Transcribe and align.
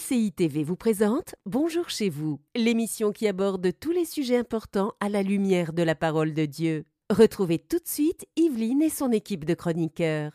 MCI 0.00 0.32
TV 0.32 0.64
vous 0.64 0.76
présente 0.76 1.34
Bonjour 1.46 1.90
chez 1.90 2.08
vous, 2.08 2.40
l'émission 2.54 3.12
qui 3.12 3.26
aborde 3.28 3.70
tous 3.78 3.90
les 3.90 4.04
sujets 4.04 4.36
importants 4.36 4.92
à 5.00 5.08
la 5.08 5.22
lumière 5.22 5.72
de 5.72 5.82
la 5.82 5.94
parole 5.94 6.32
de 6.32 6.46
Dieu. 6.46 6.84
Retrouvez 7.10 7.58
tout 7.58 7.78
de 7.78 7.86
suite 7.86 8.26
Yveline 8.36 8.82
et 8.82 8.88
son 8.88 9.10
équipe 9.12 9.44
de 9.44 9.54
chroniqueurs. 9.54 10.32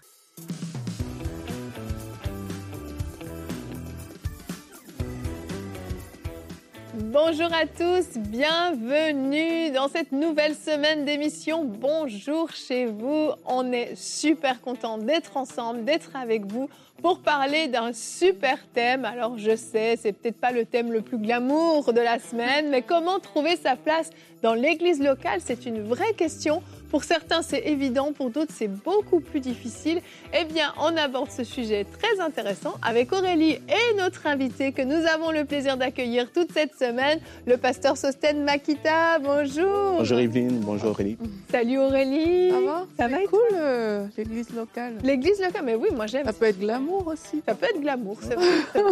Bonjour 6.98 7.52
à 7.54 7.66
tous, 7.66 8.20
bienvenue 8.20 9.72
dans 9.72 9.88
cette 9.88 10.12
nouvelle 10.12 10.56
semaine 10.56 11.06
d'émission 11.06 11.64
Bonjour 11.66 12.52
chez 12.52 12.86
vous. 12.86 13.32
On 13.46 13.72
est 13.72 13.96
super 13.96 14.62
content 14.62 14.98
d'être 14.98 15.38
ensemble, 15.38 15.86
d'être 15.86 16.16
avec 16.16 16.46
vous 16.46 16.70
pour 17.02 17.20
parler 17.20 17.68
d'un 17.68 17.94
super 17.94 18.58
thème. 18.74 19.06
Alors 19.06 19.38
je 19.38 19.56
sais, 19.56 19.98
c'est 20.02 20.14
peut-être 20.14 20.40
pas 20.40 20.52
le 20.52 20.66
thème 20.66 20.92
le 20.92 21.02
plus 21.02 21.18
glamour 21.18 21.94
de 21.94 22.02
la 22.02 22.20
semaine, 22.20 22.70
mais 22.70 22.82
comment 22.82 23.20
trouver 23.20 23.56
sa 23.58 23.76
place 23.76 24.10
dans 24.46 24.54
l'église 24.54 25.02
locale, 25.02 25.40
c'est 25.44 25.66
une 25.66 25.82
vraie 25.82 26.14
question. 26.14 26.62
Pour 26.92 27.04
certains, 27.04 27.42
c'est 27.42 27.64
évident, 27.66 28.14
pour 28.14 28.30
d'autres, 28.30 28.54
c'est 28.56 28.68
beaucoup 28.68 29.20
plus 29.20 29.40
difficile. 29.40 30.02
Eh 30.40 30.46
bien, 30.46 30.72
on 30.80 30.96
aborde 30.96 31.32
ce 31.32 31.44
sujet 31.44 31.84
très 31.84 32.20
intéressant 32.20 32.76
avec 32.84 33.12
Aurélie 33.12 33.54
et 33.54 33.96
notre 33.98 34.28
invité 34.28 34.72
que 34.72 34.84
nous 34.84 35.08
avons 35.08 35.32
le 35.32 35.46
plaisir 35.46 35.78
d'accueillir 35.78 36.32
toute 36.32 36.52
cette 36.52 36.76
semaine, 36.76 37.20
le 37.48 37.58
pasteur 37.58 37.98
Sosten 37.98 38.44
Makita. 38.44 39.18
Bonjour. 39.18 39.96
Bonjour 39.98 40.20
Yveline, 40.20 40.60
bonjour 40.60 40.92
Aurélie. 40.92 41.18
Salut 41.52 41.80
Aurélie. 41.80 42.52
Ça 42.52 42.62
va? 42.62 42.86
Ça 42.98 43.08
va 43.08 43.18
cool, 43.28 43.40
euh, 43.54 44.06
l'église 44.16 44.52
locale. 44.52 44.94
L'église 45.04 45.42
locale, 45.42 45.64
mais 45.66 45.76
oui, 45.76 45.90
moi 45.94 46.06
j'aime. 46.06 46.26
Ça 46.26 46.34
peut 46.34 46.46
être 46.46 46.60
glamour 46.60 46.85
aussi. 46.94 47.42
Ça 47.48 47.56
peut 47.56 47.66
être 47.66 47.82
glamour, 47.82 48.18
c'est 48.22 48.36
vrai. 48.36 48.46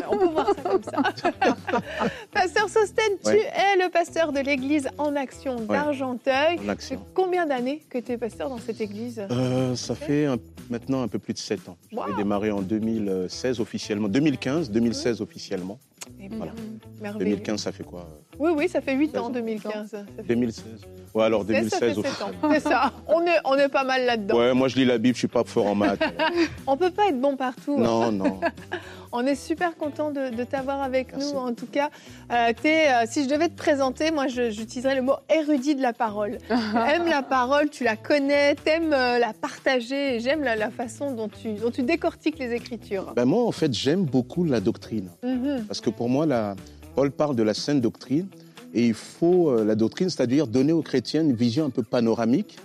On 0.09 0.17
peut 0.17 0.25
voir 0.27 0.47
ça 0.55 0.61
comme 0.69 0.83
ça. 0.83 1.01
pasteur 2.31 2.69
Sosten, 2.69 3.11
tu 3.23 3.31
es 3.31 3.77
le 3.83 3.89
pasteur 3.89 4.31
de 4.31 4.39
l'église 4.39 4.89
en 4.97 5.15
action 5.15 5.55
d'Argenteuil. 5.61 6.59
Action. 6.67 6.99
combien 7.13 7.45
d'années 7.45 7.83
que 7.89 7.97
tu 7.99 8.11
es 8.13 8.17
pasteur 8.17 8.49
dans 8.49 8.57
cette 8.59 8.81
église 8.81 9.21
Euh, 9.31 9.75
ça 9.75 9.95
fait 9.95 10.25
un- 10.25 10.37
maintenant 10.69 11.01
un 11.03 11.07
peu 11.07 11.19
plus 11.19 11.33
de 11.33 11.39
7 11.39 11.67
ans. 11.69 11.77
Wow. 11.91 12.03
J'ai 12.09 12.15
démarré 12.15 12.51
en 12.51 12.61
2016 12.61 13.59
officiellement, 13.59 14.07
2015, 14.07 14.69
2016 14.71 15.21
officiellement. 15.21 15.79
Eh 16.19 16.27
bien, 16.29 16.37
Voilà. 16.37 16.53
merveilleux. 17.01 17.35
2015, 17.35 17.59
ça 17.61 17.71
fait 17.71 17.83
quoi 17.83 18.01
euh, 18.01 18.35
Oui, 18.39 18.51
oui, 18.55 18.69
ça 18.69 18.81
fait 18.81 18.93
8 18.95 19.09
ans, 19.09 19.11
16 19.11 19.21
ans. 19.23 19.29
2015. 19.29 19.89
Ça 19.91 19.97
fait- 20.17 20.23
2016 20.23 20.65
Ouais, 21.13 21.23
alors 21.25 21.41
Ça, 21.41 21.47
ça 21.47 21.53
fait 21.53 21.59
2016 21.59 21.79
sept 21.79 21.97
ans. 21.97 22.01
officiellement. 22.01 22.53
C'est 22.53 22.59
ça. 22.59 22.93
On 23.07 23.21
est, 23.21 23.39
on 23.45 23.55
est 23.55 23.69
pas 23.69 23.83
mal 23.83 24.05
là-dedans. 24.05 24.37
Ouais, 24.37 24.53
moi 24.53 24.67
je 24.67 24.75
lis 24.75 24.85
la 24.85 24.97
Bible, 24.97 25.15
je 25.15 25.19
suis 25.19 25.27
pas 25.27 25.43
fort 25.43 25.67
en 25.67 25.75
maths. 25.75 25.99
On 26.67 26.75
peut 26.77 26.91
pas 26.91 27.07
être 27.09 27.19
bon 27.19 27.35
partout. 27.37 27.77
non, 27.77 28.11
non. 28.11 28.39
On 29.15 29.27
est 29.27 29.35
super 29.35 29.77
content 29.77 30.09
de, 30.09 30.35
de 30.35 30.43
t'avoir 30.43 30.81
avec 30.81 31.13
Merci. 31.13 31.33
nous. 31.33 31.39
En 31.39 31.53
tout 31.53 31.67
cas, 31.67 31.91
euh, 32.31 32.51
euh, 32.65 33.03
si 33.07 33.23
je 33.23 33.29
devais 33.29 33.47
te 33.47 33.55
présenter, 33.55 34.09
moi, 34.09 34.25
j'utiliserais 34.27 34.95
le 34.95 35.03
mot 35.03 35.13
érudit 35.29 35.75
de 35.75 35.83
la 35.83 35.93
parole. 35.93 36.39
tu 36.47 36.53
aimes 36.53 37.07
la 37.07 37.21
parole, 37.21 37.69
tu 37.69 37.83
la 37.83 37.95
connais, 37.95 38.55
t'aimes 38.55 38.91
euh, 38.91 39.19
la 39.19 39.33
partager. 39.33 40.19
J'aime 40.19 40.43
la, 40.43 40.55
la 40.55 40.71
façon 40.71 41.11
dont 41.11 41.29
tu, 41.29 41.53
dont 41.53 41.69
tu 41.69 41.83
décortiques 41.83 42.39
les 42.39 42.53
Écritures. 42.53 43.13
Ben, 43.15 43.25
moi, 43.25 43.45
en 43.45 43.51
fait, 43.51 43.71
j'aime 43.71 44.03
beaucoup 44.03 44.43
la 44.43 44.59
doctrine. 44.59 45.09
Mhm. 45.21 45.65
Parce 45.67 45.79
que 45.79 45.91
pour 45.91 46.09
moi, 46.09 46.25
la, 46.25 46.55
Paul 46.95 47.11
parle 47.11 47.35
de 47.35 47.43
la 47.43 47.53
sainte 47.53 47.81
doctrine. 47.81 48.27
Et 48.73 48.87
il 48.87 48.95
faut 48.95 49.51
euh, 49.51 49.63
la 49.63 49.75
doctrine, 49.75 50.09
c'est-à-dire 50.09 50.47
donner 50.47 50.73
aux 50.73 50.81
chrétiens 50.81 51.21
une 51.21 51.33
vision 51.33 51.65
un 51.65 51.69
peu 51.69 51.83
panoramique. 51.83 52.57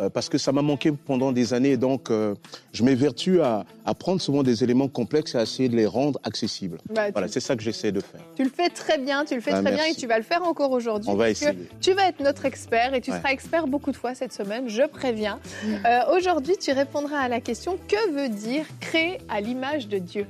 Euh, 0.00 0.08
parce 0.08 0.28
que 0.28 0.38
ça 0.38 0.52
m'a 0.52 0.62
manqué 0.62 0.92
pendant 0.92 1.32
des 1.32 1.52
années. 1.54 1.76
Donc, 1.76 2.10
euh, 2.10 2.34
je 2.72 2.82
m'évertue 2.82 3.40
à, 3.40 3.64
à 3.84 3.94
prendre 3.94 4.20
souvent 4.20 4.42
des 4.42 4.64
éléments 4.64 4.88
complexes 4.88 5.34
et 5.34 5.38
à 5.38 5.42
essayer 5.42 5.68
de 5.68 5.76
les 5.76 5.86
rendre 5.86 6.18
accessibles. 6.24 6.78
Bah, 6.94 7.06
tu- 7.06 7.12
Voilà, 7.12 7.28
c'est 7.28 7.40
ça 7.40 7.54
que 7.56 7.62
j'essaie 7.62 7.92
de 7.92 8.00
faire. 8.00 8.20
tu, 8.36 8.44
le 8.44 8.50
fais 8.50 8.68
très 8.70 8.98
bien, 8.98 9.24
tu 9.24 9.34
le 9.34 9.40
fais 9.40 9.52
Ah, 9.52 9.62
très 9.62 9.72
bien 9.72 9.84
et 9.84 9.94
tu 9.94 10.06
vas 10.06 10.16
le 10.18 10.24
faire 10.24 10.42
encore 10.42 10.70
aujourd'hui. 10.72 11.08
On 11.10 11.14
va 11.14 11.30
essayer. 11.30 11.52
Tu 11.80 11.92
vas 11.92 12.08
être 12.08 12.20
notre 12.20 12.44
expert 12.46 12.94
et 12.94 13.00
tu 13.00 13.10
Ouais. 13.10 13.18
seras 13.18 13.30
expert 13.30 13.66
beaucoup 13.66 13.90
de 13.90 13.96
fois 13.96 14.14
cette 14.14 14.32
semaine, 14.32 14.68
je 14.68 14.82
préviens. 14.88 15.38
Euh, 15.84 16.16
Aujourd'hui, 16.16 16.56
tu 16.58 16.72
répondras 16.72 17.18
à 17.20 17.28
la 17.28 17.40
question 17.40 17.76
que 17.88 18.12
veut 18.12 18.28
dire 18.28 18.64
créer 18.80 19.18
à 19.28 19.40
l'image 19.40 19.88
de 19.88 19.98
Dieu? 19.98 20.26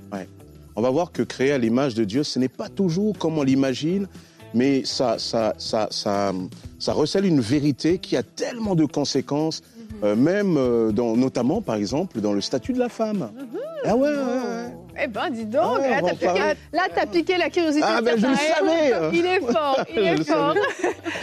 On 0.77 0.83
va 0.83 0.91
voir 0.91 1.13
que 1.13 1.23
créer 1.23 1.53
à 1.53 1.59
l'image 1.59 1.95
de 1.95 2.05
Dieu, 2.05 2.23
ce 2.23 2.39
n'est 2.39 2.49
pas 2.49 2.69
toujours 2.69 3.19
comme 3.19 3.39
on 3.39 3.43
l'imagine, 3.43 4.07
mais 4.55 4.85
ça, 4.85 5.19
ça, 5.19 5.55
ça, 5.59 5.89
ça, 5.91 6.33
ça 6.79 6.93
recèle 6.93 7.25
une 7.27 7.41
vérité 7.41 7.99
qui 7.99 8.17
a 8.17 8.23
tellement 8.23 8.75
de 8.75 8.85
conséquences, 8.85 9.63
euh, 10.03 10.17
même 10.17 10.57
euh, 10.57 10.93
dans, 10.93 11.17
notamment, 11.17 11.61
par 11.61 11.77
exemple, 11.77 12.21
dans 12.21 12.33
le 12.33 12.41
statut 12.41 12.73
de 12.73 12.79
la 12.79 12.89
femme. 12.89 13.31
Ah 13.85 13.97
ouais, 13.97 14.09
ouais, 14.09 14.15
ouais. 14.15 14.75
Eh 15.03 15.07
ben, 15.07 15.31
dis 15.31 15.47
donc, 15.47 15.63
Ah 15.65 15.81
ouais, 15.81 15.89
là, 15.91 16.01
t'as 16.03 16.13
piqué, 16.13 16.27
parler. 16.27 16.55
là, 16.73 16.83
t'as 16.95 17.07
piqué 17.07 17.39
la 17.39 17.49
curiosité. 17.49 17.85
Ah, 17.89 18.01
ben, 18.03 18.19
je 18.19 18.27
le 18.27 18.35
savais. 18.35 19.17
Il 19.17 19.25
est 19.25 19.41
fort, 19.41 19.79
il 19.89 19.95
Je 19.97 20.01
est 20.05 20.17
le 20.17 20.25
fort. 20.25 20.55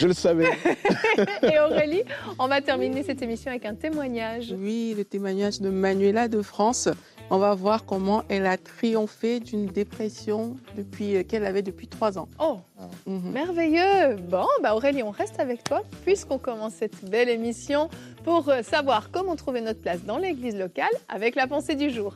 Je 0.00 0.06
le 0.08 0.12
savais. 0.14 0.48
Et 1.42 1.58
Aurélie, 1.60 2.02
on 2.38 2.48
va 2.48 2.60
terminer 2.60 3.02
cette 3.04 3.22
émission 3.22 3.50
avec 3.50 3.64
un 3.66 3.74
témoignage. 3.74 4.54
Oui, 4.58 4.94
le 4.96 5.04
témoignage 5.04 5.60
de 5.60 5.70
Manuela 5.70 6.26
de 6.26 6.42
France. 6.42 6.88
On 7.30 7.36
va 7.38 7.54
voir 7.54 7.84
comment 7.84 8.22
elle 8.30 8.46
a 8.46 8.56
triomphé 8.56 9.38
d'une 9.40 9.66
dépression 9.66 10.56
depuis, 10.76 11.16
euh, 11.16 11.22
qu'elle 11.24 11.44
avait 11.44 11.60
depuis 11.60 11.86
trois 11.86 12.18
ans. 12.18 12.26
Oh, 12.40 12.56
Mhm. 13.06 13.32
merveilleux. 13.32 14.16
Bon, 14.30 14.46
bah 14.62 14.74
Aurélie, 14.74 15.02
on 15.02 15.10
reste 15.10 15.38
avec 15.38 15.62
toi 15.62 15.82
puisqu'on 16.04 16.38
commence 16.38 16.74
cette 16.74 17.04
belle 17.04 17.28
émission 17.28 17.90
pour 18.24 18.48
euh, 18.48 18.62
savoir 18.62 19.10
comment 19.10 19.36
trouver 19.36 19.60
notre 19.60 19.80
place 19.80 20.02
dans 20.04 20.16
l'église 20.16 20.56
locale 20.56 20.88
avec 21.08 21.34
la 21.34 21.46
pensée 21.46 21.74
du 21.74 21.90
jour. 21.90 22.14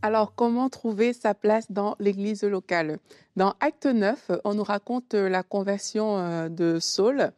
Alors, 0.00 0.32
comment 0.34 0.68
trouver 0.68 1.12
sa 1.12 1.34
place 1.34 1.70
dans 1.72 1.96
l'église 1.98 2.42
locale? 2.44 2.98
Dans 3.36 3.54
Acte 3.60 3.86
9, 3.86 4.30
on 4.44 4.54
nous 4.54 4.62
raconte 4.62 5.14
euh, 5.14 5.28
la 5.28 5.42
conversion 5.42 6.48
de 6.48 6.78
Saul 6.80 7.30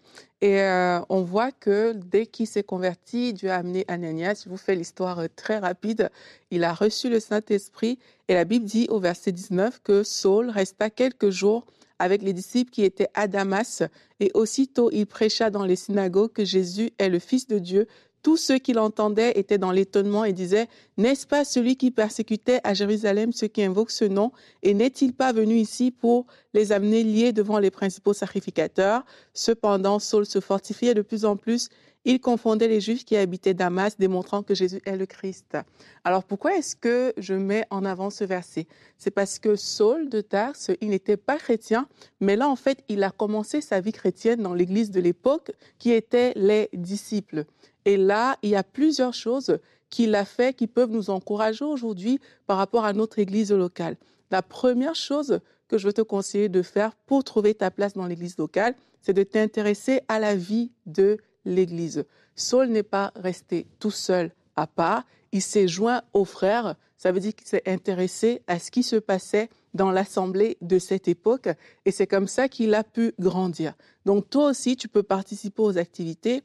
et 0.42 0.62
euh, 0.62 1.00
on 1.10 1.22
voit 1.22 1.52
que 1.52 1.92
dès 1.92 2.24
qu'il 2.24 2.46
s'est 2.46 2.62
converti, 2.62 3.34
Dieu 3.34 3.50
a 3.50 3.56
amené 3.56 3.84
Ananias. 3.88 4.42
Je 4.44 4.50
vous 4.50 4.56
fais 4.56 4.74
l'histoire 4.74 5.18
euh, 5.18 5.26
très 5.36 5.58
rapide. 5.58 6.10
Il 6.50 6.64
a 6.64 6.72
reçu 6.72 7.10
le 7.10 7.20
Saint-Esprit 7.20 7.98
et 8.28 8.34
la 8.34 8.44
Bible 8.44 8.64
dit 8.64 8.86
au 8.88 8.98
verset 9.00 9.32
19 9.32 9.80
que 9.84 10.02
Saul 10.02 10.48
resta 10.48 10.88
quelques 10.88 11.28
jours 11.28 11.66
avec 11.98 12.22
les 12.22 12.32
disciples 12.32 12.70
qui 12.70 12.84
étaient 12.84 13.10
à 13.12 13.28
Damas 13.28 13.82
et 14.18 14.30
aussitôt 14.32 14.90
il 14.90 15.06
prêcha 15.06 15.50
dans 15.50 15.66
les 15.66 15.76
synagogues 15.76 16.32
que 16.32 16.46
Jésus 16.46 16.92
est 16.98 17.10
le 17.10 17.18
Fils 17.18 17.46
de 17.46 17.58
Dieu. 17.58 17.86
Tous 18.22 18.36
ceux 18.36 18.58
qui 18.58 18.74
l'entendaient 18.74 19.32
étaient 19.36 19.56
dans 19.56 19.70
l'étonnement 19.70 20.24
et 20.24 20.32
disaient 20.32 20.68
n'est-ce 20.98 21.26
pas 21.26 21.44
celui 21.44 21.76
qui 21.76 21.90
persécutait 21.90 22.60
à 22.64 22.74
Jérusalem 22.74 23.32
ceux 23.32 23.46
qui 23.46 23.62
invoquent 23.62 23.90
ce 23.90 24.04
nom? 24.04 24.32
Et 24.62 24.74
n'est-il 24.74 25.14
pas 25.14 25.32
venu 25.32 25.54
ici 25.54 25.90
pour 25.90 26.26
les 26.52 26.72
amener 26.72 27.02
liés 27.02 27.32
devant 27.32 27.58
les 27.58 27.70
principaux 27.70 28.12
sacrificateurs? 28.12 29.04
Cependant, 29.32 29.98
Saul 29.98 30.26
se 30.26 30.40
fortifiait 30.40 30.94
de 30.94 31.02
plus 31.02 31.24
en 31.24 31.36
plus. 31.36 31.70
Il 32.06 32.20
confondait 32.20 32.68
les 32.68 32.80
Juifs 32.80 33.04
qui 33.04 33.16
habitaient 33.16 33.52
Damas, 33.52 33.98
démontrant 33.98 34.42
que 34.42 34.54
Jésus 34.54 34.80
est 34.86 34.96
le 34.96 35.04
Christ. 35.04 35.58
Alors 36.02 36.24
pourquoi 36.24 36.56
est-ce 36.56 36.74
que 36.74 37.12
je 37.18 37.34
mets 37.34 37.66
en 37.68 37.84
avant 37.84 38.08
ce 38.08 38.24
verset? 38.24 38.66
C'est 38.96 39.10
parce 39.10 39.38
que 39.38 39.54
Saul 39.54 40.08
de 40.08 40.22
Tarse, 40.22 40.70
il 40.80 40.88
n'était 40.88 41.18
pas 41.18 41.36
chrétien, 41.36 41.88
mais 42.20 42.36
là 42.36 42.48
en 42.48 42.56
fait, 42.56 42.82
il 42.88 43.02
a 43.02 43.10
commencé 43.10 43.60
sa 43.60 43.80
vie 43.80 43.92
chrétienne 43.92 44.42
dans 44.42 44.54
l'église 44.54 44.90
de 44.90 45.00
l'époque, 45.00 45.52
qui 45.78 45.92
étaient 45.92 46.32
les 46.36 46.70
disciples. 46.72 47.44
Et 47.84 47.98
là, 47.98 48.38
il 48.42 48.50
y 48.50 48.56
a 48.56 48.64
plusieurs 48.64 49.14
choses 49.14 49.58
qu'il 49.90 50.14
a 50.14 50.24
fait 50.24 50.54
qui 50.54 50.66
peuvent 50.66 50.90
nous 50.90 51.10
encourager 51.10 51.64
aujourd'hui 51.64 52.18
par 52.46 52.56
rapport 52.56 52.84
à 52.84 52.94
notre 52.94 53.18
église 53.18 53.52
locale. 53.52 53.96
La 54.30 54.40
première 54.40 54.94
chose 54.94 55.40
que 55.68 55.76
je 55.76 55.86
veux 55.86 55.92
te 55.92 56.02
conseiller 56.02 56.48
de 56.48 56.62
faire 56.62 56.94
pour 57.06 57.24
trouver 57.24 57.54
ta 57.54 57.70
place 57.70 57.92
dans 57.92 58.06
l'église 58.06 58.38
locale, 58.38 58.74
c'est 59.02 59.12
de 59.12 59.22
t'intéresser 59.22 60.00
à 60.08 60.18
la 60.18 60.34
vie 60.34 60.70
de 60.86 61.18
l'église. 61.44 62.04
Saul 62.34 62.68
n'est 62.68 62.82
pas 62.82 63.12
resté 63.16 63.66
tout 63.78 63.90
seul 63.90 64.32
à 64.56 64.66
part, 64.66 65.04
il 65.32 65.42
s'est 65.42 65.68
joint 65.68 66.02
aux 66.12 66.24
frères, 66.24 66.74
ça 66.98 67.12
veut 67.12 67.20
dire 67.20 67.34
qu'il 67.34 67.46
s'est 67.46 67.62
intéressé 67.66 68.42
à 68.46 68.58
ce 68.58 68.70
qui 68.70 68.82
se 68.82 68.96
passait 68.96 69.48
dans 69.72 69.90
l'assemblée 69.90 70.58
de 70.60 70.78
cette 70.78 71.08
époque 71.08 71.48
et 71.84 71.92
c'est 71.92 72.06
comme 72.06 72.26
ça 72.26 72.48
qu'il 72.48 72.74
a 72.74 72.84
pu 72.84 73.14
grandir. 73.18 73.74
Donc 74.04 74.28
toi 74.28 74.50
aussi, 74.50 74.76
tu 74.76 74.88
peux 74.88 75.02
participer 75.02 75.62
aux 75.62 75.78
activités 75.78 76.42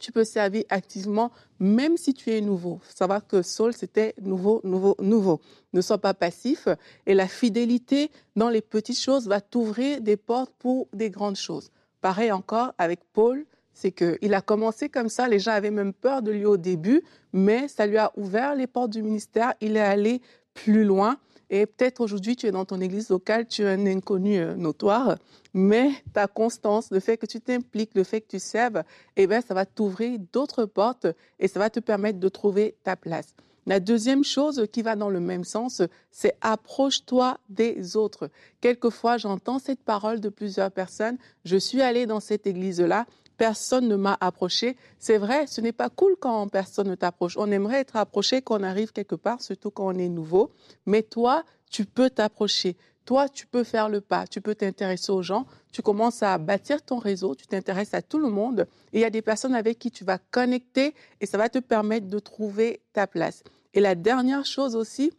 tu 0.00 0.10
peux 0.10 0.24
servir 0.24 0.64
activement, 0.70 1.30
même 1.60 1.96
si 1.96 2.14
tu 2.14 2.30
es 2.30 2.40
nouveau. 2.40 2.80
Savoir 2.88 3.24
que 3.26 3.42
Saul, 3.42 3.72
c'était 3.72 4.14
nouveau, 4.20 4.60
nouveau, 4.64 4.96
nouveau. 4.98 5.40
Ne 5.72 5.80
sois 5.82 5.98
pas 5.98 6.14
passif. 6.14 6.66
Et 7.06 7.14
la 7.14 7.28
fidélité 7.28 8.10
dans 8.34 8.48
les 8.48 8.62
petites 8.62 8.98
choses 8.98 9.28
va 9.28 9.40
t'ouvrir 9.40 10.00
des 10.00 10.16
portes 10.16 10.52
pour 10.58 10.88
des 10.92 11.10
grandes 11.10 11.36
choses. 11.36 11.70
Pareil 12.00 12.32
encore 12.32 12.72
avec 12.78 13.00
Paul, 13.12 13.44
c'est 13.72 13.92
qu'il 13.92 14.34
a 14.34 14.40
commencé 14.40 14.88
comme 14.88 15.08
ça. 15.08 15.28
Les 15.28 15.38
gens 15.38 15.52
avaient 15.52 15.70
même 15.70 15.92
peur 15.92 16.22
de 16.22 16.30
lui 16.30 16.44
au 16.44 16.56
début, 16.56 17.02
mais 17.32 17.68
ça 17.68 17.86
lui 17.86 17.98
a 17.98 18.12
ouvert 18.16 18.54
les 18.54 18.66
portes 18.66 18.90
du 18.90 19.02
ministère. 19.02 19.54
Il 19.60 19.76
est 19.76 19.80
allé 19.80 20.20
plus 20.54 20.84
loin. 20.84 21.18
Et 21.52 21.66
peut-être 21.66 22.00
aujourd'hui, 22.00 22.36
tu 22.36 22.46
es 22.46 22.52
dans 22.52 22.64
ton 22.64 22.80
église 22.80 23.08
locale, 23.08 23.46
tu 23.46 23.62
es 23.62 23.68
un 23.68 23.84
inconnu 23.84 24.38
euh, 24.38 24.54
notoire, 24.54 25.16
mais 25.52 25.90
ta 26.12 26.28
constance, 26.28 26.92
le 26.92 27.00
fait 27.00 27.16
que 27.16 27.26
tu 27.26 27.40
t'impliques, 27.40 27.90
le 27.94 28.04
fait 28.04 28.20
que 28.20 28.28
tu 28.28 28.38
serves, 28.38 28.84
eh 29.16 29.26
bien, 29.26 29.40
ça 29.40 29.52
va 29.52 29.66
t'ouvrir 29.66 30.20
d'autres 30.32 30.64
portes 30.64 31.08
et 31.40 31.48
ça 31.48 31.58
va 31.58 31.68
te 31.68 31.80
permettre 31.80 32.20
de 32.20 32.28
trouver 32.28 32.76
ta 32.84 32.94
place. 32.94 33.34
La 33.66 33.78
deuxième 33.78 34.24
chose 34.24 34.66
qui 34.72 34.82
va 34.82 34.96
dans 34.96 35.10
le 35.10 35.20
même 35.20 35.44
sens, 35.44 35.82
c'est 36.10 36.34
approche-toi 36.40 37.38
des 37.48 37.96
autres. 37.96 38.30
Quelquefois, 38.60 39.18
j'entends 39.18 39.58
cette 39.58 39.82
parole 39.82 40.20
de 40.20 40.28
plusieurs 40.28 40.70
personnes. 40.70 41.18
Je 41.44 41.56
suis 41.56 41.82
allée 41.82 42.06
dans 42.06 42.20
cette 42.20 42.46
église-là, 42.46 43.06
personne 43.40 43.88
ne 43.88 43.96
m'a 43.96 44.18
approché. 44.20 44.76
C'est 44.98 45.16
vrai, 45.16 45.46
ce 45.46 45.62
n'est 45.62 45.72
pas 45.72 45.88
cool 45.88 46.14
quand 46.20 46.46
personne 46.48 46.88
ne 46.88 46.94
t'approche. 46.94 47.38
On 47.38 47.50
aimerait 47.50 47.80
être 47.80 47.96
approché 47.96 48.42
quand 48.42 48.60
on 48.60 48.62
arrive 48.62 48.92
quelque 48.92 49.14
part, 49.14 49.40
surtout 49.40 49.70
quand 49.70 49.86
on 49.86 49.98
est 49.98 50.10
nouveau. 50.10 50.50
Mais 50.84 51.02
toi, 51.02 51.44
tu 51.70 51.86
peux 51.86 52.10
t'approcher. 52.10 52.76
Toi, 53.06 53.30
tu 53.30 53.46
peux 53.46 53.64
faire 53.64 53.88
le 53.88 54.02
pas, 54.02 54.26
tu 54.26 54.42
peux 54.42 54.54
t'intéresser 54.54 55.10
aux 55.10 55.22
gens, 55.22 55.46
tu 55.72 55.80
commences 55.80 56.22
à 56.22 56.36
bâtir 56.36 56.82
ton 56.82 56.98
réseau, 56.98 57.34
tu 57.34 57.46
t'intéresses 57.46 57.94
à 57.94 58.02
tout 58.02 58.18
le 58.18 58.28
monde 58.28 58.66
et 58.92 58.98
il 58.98 59.00
y 59.00 59.06
a 59.06 59.10
des 59.10 59.22
personnes 59.22 59.54
avec 59.54 59.78
qui 59.78 59.90
tu 59.90 60.04
vas 60.04 60.18
connecter 60.18 60.94
et 61.22 61.24
ça 61.24 61.38
va 61.38 61.48
te 61.48 61.60
permettre 61.60 62.08
de 62.08 62.18
trouver 62.18 62.82
ta 62.92 63.06
place. 63.06 63.42
Et 63.72 63.80
la 63.80 63.94
dernière 63.94 64.44
chose 64.44 64.76
aussi 64.76 65.12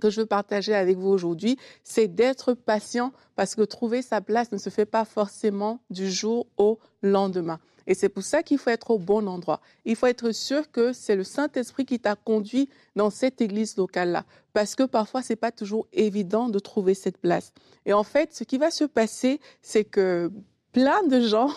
que 0.00 0.10
je 0.10 0.20
veux 0.20 0.26
partager 0.26 0.74
avec 0.74 0.96
vous 0.96 1.08
aujourd'hui, 1.08 1.58
c'est 1.84 2.08
d'être 2.08 2.54
patient 2.54 3.12
parce 3.36 3.54
que 3.54 3.62
trouver 3.62 4.02
sa 4.02 4.20
place 4.20 4.52
ne 4.52 4.58
se 4.58 4.70
fait 4.70 4.86
pas 4.86 5.04
forcément 5.04 5.80
du 5.90 6.10
jour 6.10 6.46
au 6.56 6.78
lendemain. 7.02 7.60
Et 7.86 7.94
c'est 7.94 8.08
pour 8.08 8.22
ça 8.22 8.42
qu'il 8.42 8.58
faut 8.58 8.70
être 8.70 8.92
au 8.92 8.98
bon 8.98 9.26
endroit. 9.26 9.60
Il 9.84 9.96
faut 9.96 10.06
être 10.06 10.32
sûr 10.32 10.70
que 10.70 10.92
c'est 10.92 11.16
le 11.16 11.24
Saint-Esprit 11.24 11.84
qui 11.84 11.98
t'a 11.98 12.14
conduit 12.14 12.68
dans 12.94 13.10
cette 13.10 13.40
église 13.40 13.76
locale-là. 13.76 14.24
Parce 14.52 14.76
que 14.76 14.84
parfois, 14.84 15.22
ce 15.22 15.32
n'est 15.32 15.36
pas 15.36 15.50
toujours 15.50 15.88
évident 15.92 16.48
de 16.48 16.58
trouver 16.60 16.94
cette 16.94 17.18
place. 17.18 17.52
Et 17.86 17.92
en 17.92 18.04
fait, 18.04 18.32
ce 18.32 18.44
qui 18.44 18.58
va 18.58 18.70
se 18.70 18.84
passer, 18.84 19.40
c'est 19.60 19.84
que 19.84 20.30
plein 20.72 21.02
de 21.02 21.20
gens, 21.20 21.50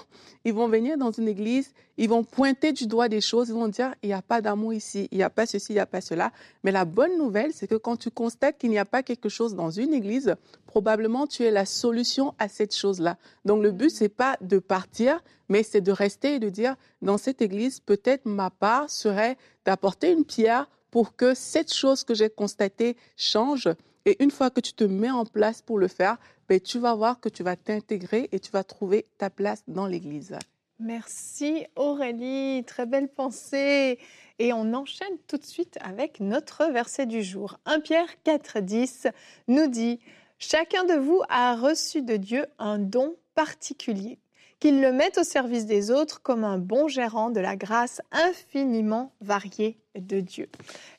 ils 0.46 0.54
vont 0.54 0.68
venir 0.68 0.98
dans 0.98 1.12
une 1.12 1.28
église, 1.28 1.72
ils 1.98 2.10
vont 2.10 2.24
pointer 2.24 2.74
du 2.74 2.88
doigt 2.88 3.08
des 3.08 3.22
choses, 3.22 3.50
ils 3.50 3.54
vont 3.54 3.68
dire, 3.68 3.94
il 4.02 4.08
n'y 4.08 4.14
a 4.14 4.22
pas 4.22 4.42
d'amour 4.42 4.74
ici, 4.74 5.08
il 5.12 5.18
n'y 5.18 5.24
a 5.24 5.30
pas 5.30 5.46
ceci, 5.46 5.72
il 5.72 5.76
n'y 5.76 5.80
a 5.80 5.86
pas 5.86 6.02
cela. 6.02 6.32
Mais 6.64 6.72
la 6.72 6.86
bonne 6.86 7.18
nouvelle, 7.18 7.54
c'est 7.54 7.68
que 7.68 7.76
quand 7.76 7.96
tu 7.96 8.10
constates 8.10 8.58
qu'il 8.58 8.70
n'y 8.70 8.78
a 8.78 8.86
pas 8.86 9.04
quelque 9.04 9.30
chose 9.30 9.56
dans 9.56 9.70
une 9.70 9.94
église, 9.94 10.36
probablement 10.66 11.28
tu 11.28 11.44
es 11.44 11.52
la 11.52 11.66
solution 11.66 12.34
à 12.40 12.50
cette 12.50 12.76
chose-là. 12.76 13.18
Donc 13.46 13.64
le 13.64 13.72
but, 13.72 13.90
c'est 13.90 14.10
pas 14.10 14.38
de 14.42 14.60
partir, 14.60 15.24
mais 15.50 15.64
c'est 15.64 15.82
de 15.82 15.92
rester 15.92 16.36
et 16.36 16.40
de 16.40 16.50
dire, 16.50 16.76
dans 17.02 17.18
cette 17.18 17.42
église, 17.42 17.80
peut-être 17.80 18.26
ma 18.26 18.50
part 18.50 18.90
serait 18.90 19.38
d'apporter 19.66 20.12
une 20.12 20.26
pierre 20.26 20.70
pour 20.92 21.16
que 21.16 21.34
cette 21.34 21.74
chose 21.74 22.04
que 22.04 22.14
j'ai 22.14 22.30
constatée 22.30 22.98
change. 23.18 23.70
Et 24.06 24.22
une 24.22 24.32
fois 24.32 24.50
que 24.50 24.60
tu 24.60 24.74
te 24.74 24.84
mets 24.84 25.10
en 25.10 25.26
place 25.26 25.62
pour 25.62 25.80
le 25.80 25.88
faire, 25.88 26.18
ben, 26.50 26.60
tu 26.60 26.80
vas 26.80 26.96
voir 26.96 27.20
que 27.20 27.30
tu 27.30 27.44
vas 27.44 27.56
t'intégrer 27.56 28.30
et 28.32 28.40
tu 28.40 28.52
vas 28.52 28.64
trouver 28.64 29.06
ta 29.18 29.30
place 29.30 29.64
dans 29.68 29.88
l'Église. 29.88 30.38
Merci 30.80 31.66
Aurélie, 31.76 32.64
très 32.66 32.86
belle 32.86 33.08
pensée. 33.08 34.00
Et 34.40 34.52
on 34.52 34.74
enchaîne 34.74 35.18
tout 35.28 35.38
de 35.38 35.46
suite 35.46 35.78
avec 35.82 36.20
notre 36.20 36.72
verset 36.72 37.06
du 37.06 37.24
jour. 37.24 37.60
1 37.66 37.80
Pierre 37.80 38.22
4, 38.24 38.60
10 38.60 39.08
nous 39.48 39.68
dit, 39.68 40.00
Chacun 40.40 40.84
de 40.84 40.96
vous 40.96 41.22
a 41.30 41.56
reçu 41.56 42.02
de 42.02 42.18
Dieu 42.18 42.46
un 42.60 42.80
don 42.80 43.16
particulier 43.36 44.20
qu'il 44.64 44.80
le 44.80 44.94
mette 44.94 45.18
au 45.18 45.26
service 45.26 45.66
des 45.66 45.92
autres 45.92 46.22
comme 46.22 46.46
un 46.46 46.58
bon 46.58 46.88
gérant 46.88 47.30
de 47.30 47.42
la 47.42 47.58
grâce 47.58 48.02
infiniment 48.14 49.12
variée 49.20 49.78
de 49.94 50.22
Dieu. 50.22 50.48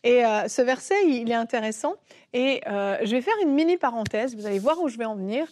Et 0.02 0.22
euh, 0.22 0.48
ce 0.48 0.60
verset, 0.60 0.96
il 1.08 1.30
est 1.30 1.34
intéressant. 1.34 1.94
Et 2.34 2.60
euh, 2.66 2.98
je 3.02 3.12
vais 3.12 3.22
faire 3.22 3.32
une 3.42 3.54
mini 3.54 3.78
parenthèse, 3.78 4.36
vous 4.36 4.44
allez 4.44 4.58
voir 4.58 4.82
où 4.82 4.88
je 4.88 4.98
vais 4.98 5.06
en 5.06 5.16
venir. 5.16 5.46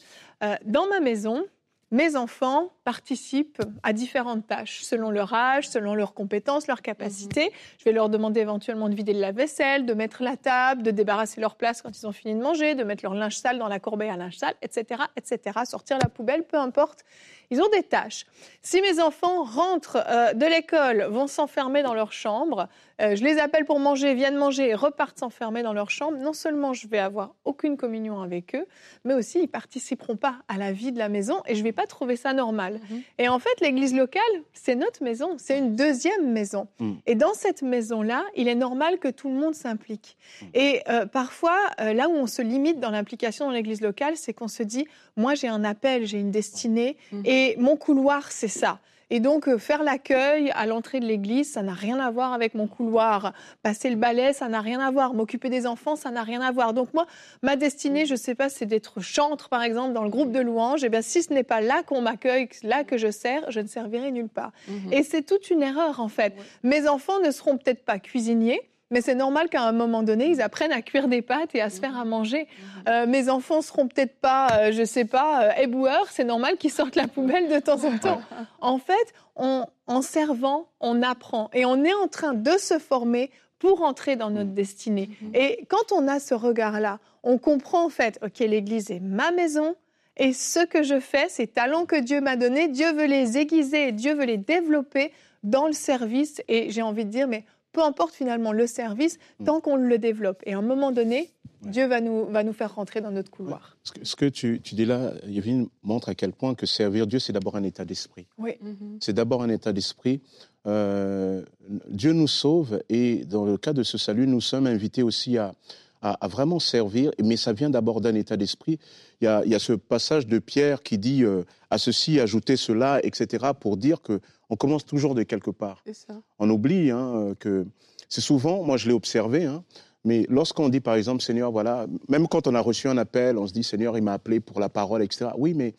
Euh, 0.44 0.56
dans 0.66 0.86
ma 0.88 1.00
maison, 1.00 1.46
mes 1.90 2.14
enfants 2.14 2.70
participent 2.84 3.62
à 3.82 3.92
différentes 3.92 4.46
tâches, 4.46 4.82
selon 4.82 5.10
leur 5.10 5.32
âge, 5.32 5.68
selon 5.68 5.94
leurs 5.94 6.14
compétences, 6.14 6.66
leurs 6.66 6.82
capacités. 6.82 7.46
Mhm. 7.46 7.52
Je 7.78 7.84
vais 7.84 7.92
leur 7.92 8.08
demander 8.08 8.40
éventuellement 8.40 8.88
de 8.88 8.94
vider 8.94 9.12
le 9.12 9.20
lave-vaisselle, 9.20 9.86
de 9.86 9.94
mettre 9.94 10.22
la 10.22 10.36
table, 10.36 10.82
de 10.82 10.90
débarrasser 10.90 11.40
leur 11.40 11.54
place 11.54 11.82
quand 11.82 11.96
ils 11.96 12.06
ont 12.06 12.12
fini 12.12 12.34
de 12.34 12.40
manger, 12.40 12.74
de 12.74 12.84
mettre 12.84 13.04
leur 13.04 13.14
linge 13.14 13.36
sale 13.36 13.58
dans 13.58 13.68
la 13.68 13.78
corbeille 13.78 14.10
à 14.10 14.16
linge 14.16 14.36
sale, 14.36 14.54
etc., 14.62 15.02
etc., 15.16 15.60
sortir 15.64 15.98
la 16.02 16.08
poubelle, 16.08 16.44
peu 16.44 16.56
importe. 16.56 17.04
Ils 17.50 17.60
ont 17.60 17.68
des 17.68 17.82
tâches. 17.82 18.24
Si 18.62 18.80
mes 18.80 18.98
enfants 19.00 19.44
rentrent 19.44 20.02
euh, 20.08 20.32
de 20.32 20.46
l'école, 20.46 21.02
vont 21.10 21.26
s'enfermer 21.26 21.82
dans 21.82 21.92
leur 21.92 22.12
chambre, 22.12 22.68
euh, 23.02 23.14
je 23.14 23.22
les 23.22 23.38
appelle 23.38 23.66
pour 23.66 23.78
manger, 23.78 24.14
viennent 24.14 24.36
manger 24.36 24.70
et 24.70 24.74
repartent 24.74 25.18
s'enfermer 25.18 25.62
dans 25.62 25.74
leur 25.74 25.90
chambre, 25.90 26.16
non 26.16 26.32
seulement 26.32 26.72
je 26.72 26.88
vais 26.88 26.98
avoir 26.98 27.34
aucune 27.44 27.76
communion 27.76 28.22
avec 28.22 28.54
eux, 28.54 28.66
mais 29.04 29.12
aussi 29.12 29.42
ils 29.42 29.48
participeront 29.48 30.16
pas 30.16 30.36
à 30.48 30.56
la 30.56 30.72
vie 30.72 30.92
de 30.92 30.98
la 30.98 31.10
maison 31.10 31.42
et 31.46 31.54
je 31.54 31.62
vais 31.62 31.72
pas 31.72 31.86
trouver 31.86 32.16
ça 32.16 32.32
normal. 32.32 32.71
Mhm. 32.90 33.02
Et 33.18 33.28
en 33.28 33.38
fait, 33.38 33.60
l'église 33.60 33.94
locale, 33.94 34.22
c'est 34.54 34.74
notre 34.74 35.02
maison, 35.02 35.36
c'est 35.36 35.58
une 35.58 35.76
deuxième 35.76 36.32
maison. 36.32 36.68
Mhm. 36.80 36.96
Et 37.06 37.14
dans 37.14 37.34
cette 37.34 37.62
maison-là, 37.62 38.24
il 38.36 38.48
est 38.48 38.54
normal 38.54 38.98
que 38.98 39.08
tout 39.08 39.28
le 39.28 39.34
monde 39.34 39.54
s'implique. 39.54 40.16
Mhm. 40.40 40.48
Et 40.54 40.80
euh, 40.88 41.06
parfois, 41.06 41.58
là 41.78 42.08
où 42.08 42.12
on 42.12 42.26
se 42.26 42.40
limite 42.40 42.80
dans 42.80 42.90
l'implication 42.90 43.46
dans 43.46 43.52
l'église 43.52 43.80
locale, 43.80 44.16
c'est 44.16 44.32
qu'on 44.32 44.48
se 44.48 44.62
dit, 44.62 44.86
moi 45.16 45.34
j'ai 45.34 45.48
un 45.48 45.64
appel, 45.64 46.06
j'ai 46.06 46.18
une 46.18 46.30
destinée 46.30 46.96
et 47.24 47.42
et 47.42 47.56
mon 47.56 47.76
couloir, 47.76 48.30
c'est 48.30 48.46
ça. 48.46 48.78
Et 49.14 49.20
donc, 49.20 49.46
euh, 49.46 49.58
faire 49.58 49.82
l'accueil 49.82 50.50
à 50.54 50.64
l'entrée 50.64 50.98
de 50.98 51.04
l'église, 51.04 51.52
ça 51.52 51.60
n'a 51.60 51.74
rien 51.74 52.00
à 52.00 52.10
voir 52.10 52.32
avec 52.32 52.54
mon 52.54 52.66
couloir. 52.66 53.34
Passer 53.62 53.90
le 53.90 53.96
balai, 53.96 54.32
ça 54.32 54.48
n'a 54.48 54.62
rien 54.62 54.80
à 54.80 54.90
voir. 54.90 55.12
M'occuper 55.12 55.50
des 55.50 55.66
enfants, 55.66 55.96
ça 55.96 56.10
n'a 56.10 56.22
rien 56.22 56.40
à 56.40 56.50
voir. 56.50 56.72
Donc, 56.72 56.94
moi, 56.94 57.06
ma 57.42 57.56
destinée, 57.56 58.06
je 58.06 58.12
ne 58.12 58.18
sais 58.18 58.34
pas, 58.34 58.48
c'est 58.48 58.64
d'être 58.64 59.02
chantre, 59.02 59.50
par 59.50 59.62
exemple, 59.62 59.92
dans 59.92 60.02
le 60.02 60.08
groupe 60.08 60.32
de 60.32 60.40
louanges. 60.40 60.82
Et 60.82 60.86
eh 60.86 60.88
bien, 60.88 61.02
si 61.02 61.22
ce 61.22 61.30
n'est 61.30 61.42
pas 61.42 61.60
là 61.60 61.82
qu'on 61.82 62.00
m'accueille, 62.00 62.48
là 62.62 62.84
que 62.84 62.96
je 62.96 63.10
sers, 63.10 63.50
je 63.50 63.60
ne 63.60 63.66
servirai 63.66 64.10
nulle 64.12 64.30
part. 64.30 64.52
Mhm. 64.66 64.94
Et 64.94 65.02
c'est 65.02 65.20
toute 65.20 65.50
une 65.50 65.62
erreur, 65.62 66.00
en 66.00 66.08
fait. 66.08 66.32
Mes 66.62 66.88
enfants 66.88 67.20
ne 67.20 67.30
seront 67.32 67.58
peut-être 67.58 67.84
pas 67.84 67.98
cuisiniers, 67.98 68.62
mais 68.92 69.00
c'est 69.00 69.14
normal 69.14 69.48
qu'à 69.48 69.62
un 69.62 69.72
moment 69.72 70.02
donné, 70.02 70.28
ils 70.28 70.42
apprennent 70.42 70.70
à 70.70 70.82
cuire 70.82 71.08
des 71.08 71.22
pâtes 71.22 71.54
et 71.54 71.62
à 71.62 71.70
se 71.70 71.80
faire 71.80 71.98
à 71.98 72.04
manger. 72.04 72.46
Euh, 72.88 73.06
mes 73.06 73.30
enfants 73.30 73.62
seront 73.62 73.88
peut-être 73.88 74.14
pas, 74.20 74.48
euh, 74.52 74.72
je 74.72 74.84
sais 74.84 75.06
pas, 75.06 75.44
euh, 75.44 75.62
éboueurs. 75.62 76.06
C'est 76.10 76.24
normal 76.24 76.58
qu'ils 76.58 76.70
sortent 76.70 76.94
la 76.94 77.08
poubelle 77.08 77.48
de 77.48 77.58
temps 77.58 77.84
en 77.84 77.98
temps. 77.98 78.20
En 78.60 78.78
fait, 78.78 79.14
en 79.34 80.02
servant, 80.02 80.68
on 80.80 81.02
apprend 81.02 81.50
et 81.52 81.64
on 81.64 81.82
est 81.82 81.94
en 81.94 82.06
train 82.06 82.34
de 82.34 82.52
se 82.58 82.78
former 82.78 83.30
pour 83.58 83.82
entrer 83.82 84.14
dans 84.14 84.30
notre 84.30 84.50
destinée. 84.50 85.10
Et 85.34 85.64
quand 85.68 85.90
on 85.92 86.06
a 86.06 86.20
ce 86.20 86.34
regard-là, 86.34 86.98
on 87.22 87.38
comprend 87.38 87.86
en 87.86 87.88
fait, 87.88 88.18
ok, 88.22 88.38
l'Église 88.40 88.90
est 88.90 89.00
ma 89.00 89.30
maison. 89.32 89.74
Et 90.16 90.32
ce 90.32 90.64
que 90.64 90.82
je 90.82 91.00
fais, 91.00 91.28
ces 91.28 91.46
talents 91.46 91.86
que 91.86 91.98
Dieu 91.98 92.20
m'a 92.20 92.36
donnés, 92.36 92.68
Dieu 92.68 92.92
veut 92.92 93.06
les 93.06 93.38
aiguiser, 93.38 93.92
Dieu 93.92 94.14
veut 94.14 94.26
les 94.26 94.36
développer 94.36 95.12
dans 95.42 95.66
le 95.66 95.72
service. 95.72 96.42
Et 96.48 96.70
j'ai 96.70 96.82
envie 96.82 97.04
de 97.04 97.10
dire, 97.10 97.26
mais 97.26 97.44
peu 97.72 97.82
importe 97.82 98.14
finalement 98.14 98.52
le 98.52 98.66
service, 98.66 99.18
mm. 99.40 99.44
tant 99.44 99.60
qu'on 99.60 99.76
le 99.76 99.98
développe. 99.98 100.42
Et 100.46 100.54
à 100.54 100.58
un 100.58 100.62
moment 100.62 100.92
donné, 100.92 101.32
Dieu 101.62 101.86
va 101.86 102.00
nous, 102.00 102.26
va 102.26 102.42
nous 102.42 102.52
faire 102.52 102.74
rentrer 102.74 103.00
dans 103.00 103.10
notre 103.10 103.30
couloir. 103.30 103.76
Ce 104.02 104.16
que, 104.16 104.26
tu, 104.26 104.58
dis 104.58 104.84
là, 104.84 105.12
Yvonne, 105.26 105.68
montre 105.82 106.08
à 106.08 106.14
quel 106.14 106.32
point 106.32 106.54
que 106.54 106.66
servir 106.66 107.06
Dieu, 107.06 107.18
c'est 107.18 107.32
d'abord 107.32 107.56
un 107.56 107.62
état 107.62 107.84
d'esprit. 107.84 108.26
Oui. 108.38 108.52
Mm-hmm. 108.62 108.98
C'est 109.00 109.12
d'abord 109.12 109.42
un 109.42 109.48
état 109.48 109.72
d'esprit. 109.72 110.20
Euh, 110.66 111.42
Dieu 111.88 112.12
nous 112.12 112.28
sauve 112.28 112.82
et 112.88 113.24
dans 113.24 113.44
le 113.44 113.56
cas 113.56 113.72
de 113.72 113.82
ce 113.82 113.98
salut, 113.98 114.26
nous 114.26 114.40
sommes 114.40 114.66
invités 114.66 115.02
aussi 115.02 115.38
à, 115.38 115.54
à, 116.02 116.26
vraiment 116.28 116.58
servir, 116.58 117.12
mais 117.22 117.36
ça 117.36 117.52
vient 117.52 117.70
d'abord 117.70 118.00
d'un 118.00 118.14
état 118.14 118.36
d'esprit. 118.36 118.78
Il, 119.20 119.42
il 119.44 119.52
y, 119.52 119.54
a, 119.54 119.58
ce 119.58 119.72
passage 119.72 120.26
de 120.26 120.38
Pierre 120.40 120.82
qui 120.82 120.98
dit 120.98 121.24
euh, 121.24 121.44
à 121.70 121.78
ceci, 121.78 122.18
ajoutez 122.18 122.56
cela, 122.56 123.00
etc., 123.04 123.46
pour 123.58 123.76
dire 123.76 124.02
que 124.02 124.20
on 124.52 124.56
commence 124.56 124.84
toujours 124.84 125.14
de 125.14 125.22
quelque 125.22 125.50
part. 125.50 125.82
Ça. 125.94 126.20
On 126.38 126.50
oublie 126.50 126.90
hein, 126.90 127.34
que 127.40 127.66
c'est 128.10 128.20
souvent, 128.20 128.62
moi 128.62 128.76
je 128.76 128.86
l'ai 128.86 128.92
observé, 128.92 129.46
hein, 129.46 129.64
mais 130.04 130.26
lorsqu'on 130.28 130.68
dit 130.68 130.80
par 130.80 130.94
exemple, 130.94 131.22
Seigneur, 131.22 131.50
voilà, 131.50 131.86
même 132.10 132.28
quand 132.28 132.46
on 132.46 132.54
a 132.54 132.60
reçu 132.60 132.86
un 132.88 132.98
appel, 132.98 133.38
on 133.38 133.46
se 133.46 133.54
dit, 133.54 133.64
Seigneur, 133.64 133.96
il 133.96 134.04
m'a 134.04 134.12
appelé 134.12 134.40
pour 134.40 134.60
la 134.60 134.68
parole, 134.68 135.02
etc. 135.02 135.30
Oui, 135.38 135.54
mais 135.54 135.74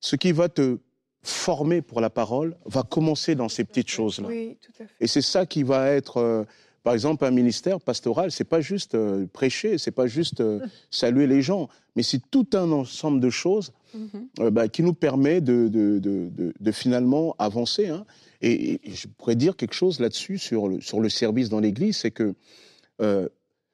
ce 0.00 0.16
qui 0.16 0.32
va 0.32 0.48
te 0.48 0.78
former 1.22 1.82
pour 1.82 2.00
la 2.00 2.10
parole 2.10 2.56
va 2.66 2.82
commencer 2.82 3.36
dans 3.36 3.48
ces 3.48 3.62
petites 3.62 3.88
choses-là. 3.90 4.26
Oui, 4.26 4.58
tout 4.60 4.72
à 4.82 4.86
fait. 4.86 4.94
Et 4.98 5.06
c'est 5.06 5.22
ça 5.22 5.46
qui 5.46 5.62
va 5.62 5.88
être 5.90 6.16
euh, 6.16 6.44
par 6.84 6.92
exemple, 6.92 7.24
un 7.24 7.30
ministère 7.30 7.80
pastoral, 7.80 8.30
c'est 8.30 8.44
pas 8.44 8.60
juste 8.60 8.94
euh, 8.94 9.26
prêcher, 9.32 9.78
c'est 9.78 9.90
pas 9.90 10.06
juste 10.06 10.42
euh, 10.42 10.60
saluer 10.90 11.26
les 11.26 11.40
gens, 11.40 11.68
mais 11.96 12.02
c'est 12.02 12.20
tout 12.30 12.46
un 12.52 12.70
ensemble 12.70 13.20
de 13.20 13.30
choses 13.30 13.72
mhm. 13.94 14.28
euh, 14.40 14.50
bah, 14.50 14.68
qui 14.68 14.82
nous 14.82 14.92
permet 14.92 15.40
de, 15.40 15.68
de, 15.68 15.98
de, 15.98 16.52
de 16.60 16.72
finalement 16.72 17.34
avancer. 17.38 17.88
Hein. 17.88 18.04
Et, 18.42 18.82
je 18.84 19.06
pourrais 19.08 19.34
dire 19.34 19.56
quelque 19.56 19.72
chose 19.72 19.98
là-dessus 19.98 20.36
sur 20.36 20.68
le, 20.68 20.82
sur 20.82 21.00
le 21.00 21.08
service 21.08 21.48
dans 21.48 21.60
l'Église, 21.60 21.96
c'est 21.96 22.10
que 22.10 22.34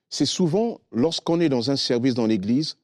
c'est 0.09 0.27
souvent 0.27 0.81
lorsqu'on 0.93 1.41
est 1.41 1.49
dans 1.49 1.71
un 1.71 1.77
service 1.77 2.15
dans 2.15 2.27
l'Église 2.27 2.77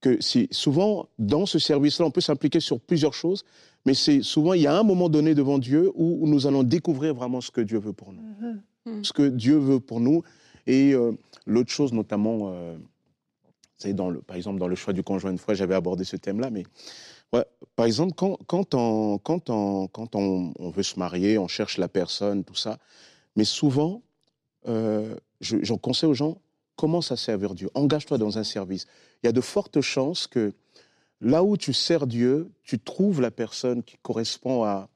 que 0.00 0.20
c'est 0.20 0.48
souvent 0.52 1.08
dans 1.18 1.44
ce 1.44 1.58
service-là, 1.58 2.06
on 2.06 2.10
peut 2.10 2.20
s'impliquer 2.20 2.60
sur 2.60 2.78
plusieurs 2.78 3.14
choses, 3.14 3.44
mais 3.84 3.94
c'est 3.94 4.22
souvent 4.22 4.52
il 4.52 4.62
y 4.62 4.66
a 4.66 4.78
un 4.78 4.82
moment 4.82 5.08
donné 5.08 5.34
devant 5.34 5.58
Dieu 5.58 5.90
où, 5.94 6.26
nous 6.26 6.46
allons 6.46 6.62
découvrir 6.62 7.14
vraiment 7.14 7.40
ce 7.40 7.50
que 7.50 7.62
Dieu 7.62 7.78
veut 7.78 7.94
pour 7.94 8.12
nous. 8.12 8.22
Mhm. 8.22 8.52
Hmm. 8.52 8.60
Ce 9.02 9.12
que 9.12 9.28
Dieu 9.28 9.56
veut 9.56 9.80
pour 9.80 10.00
nous. 10.00 10.22
Et 10.66 10.92
euh, 10.92 11.12
l'autre 11.46 11.70
chose, 11.70 11.92
notamment, 11.92 12.52
euh, 12.52 12.76
C'est 13.78 13.94
dans 13.94 14.10
le, 14.10 14.20
par 14.20 14.36
exemple, 14.36 14.58
dans 14.58 14.68
le 14.68 14.76
choix 14.76 14.92
du 14.92 15.02
conjoint, 15.02 15.30
une 15.30 15.38
fois, 15.38 15.54
j'avais 15.54 15.74
abordé 15.74 16.04
ce 16.04 16.16
thème-là, 16.16 16.50
mais 16.50 16.64
ouais, 17.32 17.44
par 17.76 17.86
exemple, 17.86 18.14
quand, 18.14 18.38
quand, 18.46 18.74
on, 18.74 19.18
quand, 19.18 19.50
on, 19.50 19.86
quand 19.88 20.14
on, 20.14 20.52
veut 20.70 20.82
se 20.82 20.98
marier, 20.98 21.38
on 21.38 21.48
cherche 21.48 21.78
la 21.78 21.88
personne, 21.88 22.42
tout 22.42 22.54
ça, 22.54 22.78
mais 23.36 23.44
souvent, 23.44 24.02
euh, 24.66 25.14
j'en 25.40 25.78
conseille 25.78 26.08
aux 26.08 26.14
gens, 26.14 26.38
commence 26.74 27.12
à 27.12 27.16
servir 27.16 27.54
Dieu, 27.54 27.70
engage-toi 27.74 28.18
dans 28.18 28.38
un 28.38 28.44
service. 28.44 28.86
Il 29.22 29.26
y 29.26 29.28
a 29.28 29.32
de 29.32 29.40
fortes 29.40 29.80
chances 29.80 30.26
que 30.26 30.52
là 31.20 31.42
où 31.42 31.56
tu 31.56 31.72
sers 31.72 32.06
Dieu, 32.06 32.50
tu 32.64 32.78
trouves 32.78 33.20
la 33.20 33.30
personne 33.30 33.82
qui 33.82 33.96
correspond 34.02 34.64
à, 34.64 34.88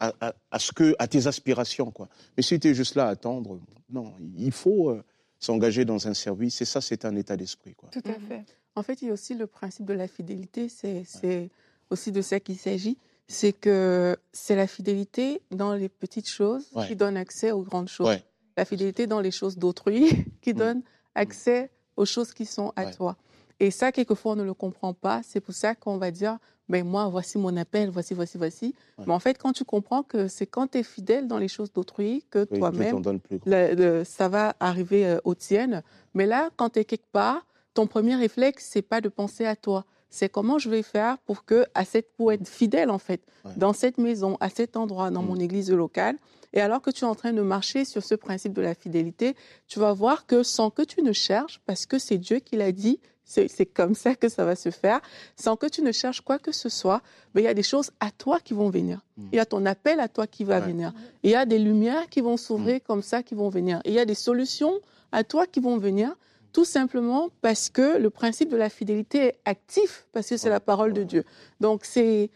à, 0.00 0.58
ce 0.58 0.72
que, 0.72 0.94
à 0.98 1.06
tes 1.06 1.26
aspirations. 1.26 1.90
Quoi. 1.90 2.08
Mais 2.36 2.42
si 2.42 2.58
tu 2.58 2.68
es 2.68 2.74
juste 2.74 2.94
là 2.94 3.06
à 3.06 3.10
attendre, 3.10 3.58
non, 3.90 4.12
il 4.36 4.52
faut 4.52 4.90
euh, 4.90 5.02
s'engager 5.38 5.84
dans 5.84 6.06
un 6.08 6.14
service 6.14 6.60
et 6.60 6.64
ça, 6.64 6.80
c'est 6.80 7.04
un 7.04 7.16
état 7.16 7.36
d'esprit. 7.36 7.74
Quoi. 7.74 7.88
Tout 7.90 8.02
à 8.04 8.14
fait. 8.14 8.44
En 8.74 8.82
fait, 8.82 9.00
il 9.02 9.08
y 9.08 9.10
a 9.10 9.14
aussi 9.14 9.34
le 9.34 9.46
principe 9.46 9.86
de 9.86 9.94
la 9.94 10.06
fidélité, 10.06 10.68
c'est 10.68 11.04
ouais. 11.24 11.50
aussi 11.90 12.12
de 12.12 12.20
ça 12.20 12.40
qu'il 12.40 12.58
s'agit. 12.58 12.98
C'est 13.28 13.52
que 13.52 14.16
c'est 14.32 14.54
la 14.54 14.66
fidélité 14.66 15.42
dans 15.50 15.74
les 15.74 15.88
petites 15.88 16.28
choses 16.28 16.68
ouais. 16.74 16.86
qui 16.86 16.94
donne 16.94 17.16
accès 17.16 17.50
aux 17.50 17.62
grandes 17.62 17.88
choses. 17.88 18.08
Ouais. 18.08 18.22
La 18.56 18.64
fidélité 18.64 19.06
dans 19.06 19.20
les 19.20 19.30
choses 19.32 19.56
d'autrui 19.56 20.10
qui 20.42 20.52
mm. 20.52 20.56
donne 20.56 20.82
accès 21.14 21.70
aux 21.96 22.04
choses 22.04 22.32
qui 22.34 22.46
sont 22.46 22.72
à 22.76 22.92
toi. 22.92 23.16
Et 23.58 23.70
ça, 23.70 23.90
quelquefois, 23.90 24.32
on 24.32 24.36
ne 24.36 24.44
le 24.44 24.54
comprend 24.54 24.92
pas. 24.92 25.22
C'est 25.24 25.40
pour 25.40 25.54
ça 25.54 25.74
qu'on 25.74 25.96
va 25.96 26.10
dire, 26.10 26.38
ben 26.68 26.84
moi, 26.84 27.08
voici 27.08 27.38
mon 27.38 27.56
appel, 27.56 27.90
voici, 27.90 28.14
voici, 28.14 28.38
voici. 28.38 28.74
Ouais. 28.98 29.04
Mais 29.06 29.12
en 29.12 29.18
fait, 29.18 29.38
quand 29.38 29.52
tu 29.52 29.64
comprends 29.64 30.02
que 30.02 30.28
c'est 30.28 30.46
quand 30.46 30.72
tu 30.72 30.78
es 30.78 30.82
fidèle 30.82 31.28
dans 31.28 31.38
les 31.38 31.48
choses 31.48 31.72
d'autrui 31.72 32.24
que 32.30 32.46
oui, 32.50 32.58
toi-même, 32.58 34.04
ça 34.04 34.28
va 34.28 34.56
arriver 34.60 35.06
euh, 35.06 35.18
aux 35.24 35.34
tiennes. 35.34 35.82
Mais 36.14 36.26
là, 36.26 36.50
quand 36.56 36.70
tu 36.70 36.80
es 36.80 36.84
quelque 36.84 37.10
part, 37.12 37.46
ton 37.74 37.86
premier 37.86 38.16
réflexe, 38.16 38.68
c'est 38.70 38.82
pas 38.82 39.00
de 39.00 39.08
penser 39.08 39.44
à 39.44 39.54
toi. 39.54 39.84
C'est 40.08 40.28
comment 40.28 40.58
je 40.58 40.70
vais 40.70 40.82
faire 40.82 41.18
pour 41.18 41.44
que, 41.44 41.66
à 41.74 41.84
cette, 41.84 42.12
pour 42.14 42.32
être 42.32 42.48
fidèle, 42.48 42.90
en 42.90 42.98
fait, 42.98 43.20
ouais. 43.44 43.52
dans 43.56 43.72
cette 43.72 43.98
maison, 43.98 44.36
à 44.40 44.48
cet 44.48 44.76
endroit, 44.76 45.10
dans 45.10 45.22
mmh. 45.22 45.26
mon 45.26 45.36
église 45.36 45.70
locale. 45.70 46.16
Et 46.52 46.60
alors 46.60 46.80
que 46.80 46.90
tu 46.90 47.04
es 47.04 47.06
en 47.06 47.14
train 47.14 47.32
de 47.32 47.42
marcher 47.42 47.84
sur 47.84 48.02
ce 48.02 48.14
principe 48.14 48.54
de 48.54 48.62
la 48.62 48.74
fidélité, 48.74 49.36
tu 49.66 49.78
vas 49.78 49.92
voir 49.92 50.26
que 50.26 50.42
sans 50.42 50.70
que 50.70 50.82
tu 50.82 51.02
ne 51.02 51.12
cherches, 51.12 51.60
parce 51.66 51.86
que 51.86 51.98
c'est 51.98 52.18
Dieu 52.18 52.38
qui 52.38 52.56
l'a 52.56 52.72
dit, 52.72 52.98
c'est 53.26 53.66
comme 53.66 53.94
ça 53.94 54.14
que 54.14 54.28
ça 54.28 54.44
va 54.44 54.54
se 54.54 54.70
faire, 54.70 55.00
sans 55.36 55.56
que 55.56 55.66
tu 55.66 55.82
ne 55.82 55.90
cherches 55.92 56.20
quoi 56.20 56.38
que 56.38 56.52
ce 56.52 56.68
soit, 56.68 57.02
mais 57.34 57.42
il 57.42 57.44
y 57.44 57.48
a 57.48 57.54
des 57.54 57.64
choses 57.64 57.90
à 57.98 58.10
toi 58.12 58.38
qui 58.40 58.54
vont 58.54 58.70
venir. 58.70 59.00
Mm. 59.16 59.28
Il 59.32 59.36
y 59.36 59.40
a 59.40 59.46
ton 59.46 59.66
appel 59.66 59.98
à 60.00 60.08
toi 60.08 60.26
qui 60.26 60.44
va 60.44 60.60
ouais. 60.60 60.66
venir. 60.66 60.92
Il 61.24 61.30
y 61.30 61.34
a 61.34 61.44
des 61.44 61.58
lumières 61.58 62.08
qui 62.08 62.20
vont 62.20 62.36
s'ouvrir 62.36 62.76
mm. 62.76 62.86
comme 62.86 63.02
ça 63.02 63.22
qui 63.22 63.34
vont 63.34 63.48
venir. 63.48 63.80
Et 63.84 63.90
il 63.90 63.94
y 63.94 63.98
a 63.98 64.04
des 64.04 64.14
solutions 64.14 64.72
à 65.10 65.24
toi 65.24 65.46
qui 65.46 65.60
vont 65.60 65.76
venir, 65.76 66.14
tout 66.52 66.64
simplement 66.64 67.28
parce 67.42 67.68
que 67.68 67.98
le 67.98 68.10
principe 68.10 68.48
de 68.48 68.56
la 68.56 68.70
fidélité 68.70 69.18
est 69.18 69.38
actif, 69.44 70.06
parce 70.12 70.28
que 70.28 70.36
c'est 70.36 70.48
la 70.48 70.60
parole 70.60 70.92
de 70.92 71.02
Dieu. 71.02 71.24
Donc 71.60 71.84
c'est 71.84 72.30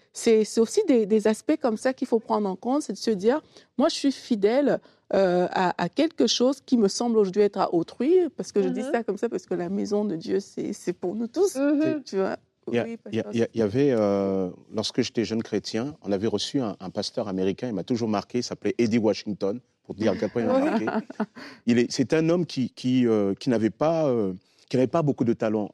aussi 0.59 0.81
des, 0.89 1.07
des 1.07 1.27
aspects 1.29 1.57
comme 1.63 1.77
ça 1.77 1.95
qu'il 1.95 2.09
faut 2.09 2.19
prendre 2.19 2.49
en 2.49 2.57
compte, 2.57 2.83
c'est 2.83 2.93
de 2.93 2.99
se 2.99 3.13
dire, 3.13 3.41
moi 3.79 3.89
je 3.89 3.95
suis 3.95 4.13
fidèle 4.13 4.81
euh, 5.15 5.47
à, 5.51 5.83
à, 5.83 5.89
quelque 5.89 6.27
chose 6.27 6.61
qui 6.65 6.77
me 6.77 6.89
semble 6.89 7.19
aujourd'hui 7.19 7.43
être 7.43 7.59
à 7.59 7.75
autrui, 7.75 8.15
parce 8.37 8.53
que 8.53 8.63
je 8.63 8.69
mm 8.69 8.73
-hmm. 8.73 8.75
dis 8.75 8.83
ça 8.93 9.03
comme 9.05 9.19
ça, 9.19 9.29
parce 9.29 9.47
que 9.47 9.55
la 9.55 9.69
maison 9.69 10.05
de 10.05 10.17
Dieu, 10.17 10.39
c'est 10.41 10.93
pour 11.03 11.15
nous 11.15 11.29
tous, 11.37 11.57
mm 11.57 11.81
-hmm. 11.81 12.03
tu 12.05 12.17
vois? 12.17 12.37
Il 12.73 12.77
y, 12.77 13.43
oui, 13.55 13.63
avait, 13.63 13.91
euh, 13.91 14.51
lorsque 14.73 15.01
j'étais 15.03 15.25
jeune 15.25 15.43
chrétien, 15.43 15.85
on 16.03 16.13
avait 16.13 16.29
reçu 16.29 16.61
un, 16.61 16.77
un 16.79 16.91
pasteur 16.91 17.27
américain, 17.27 17.67
il 17.69 17.75
m'a 17.75 17.85
toujours 17.93 18.09
marqué, 18.09 18.39
il 18.39 18.45
s'appelait 18.45 18.77
Eddie 18.79 18.99
Washington, 18.99 19.61
pour 19.85 19.95
dire 19.97 20.13
à 20.13 20.17
quel 20.17 20.31
point 20.31 20.43
il 20.43 20.49
m'a 20.49 20.61
marqué. 20.71 20.87
C'est 21.91 22.13
un 22.13 22.29
homme 22.29 22.47
qui, 22.47 22.71
qui, 22.71 23.07
euh, 23.07 23.35
qui 23.35 23.51
n'avait 23.51 23.71
pas, 23.71 24.07
euh, 24.07 24.35
pas 24.91 25.03
beaucoup 25.03 25.25
de 25.25 25.33
talent 25.33 25.71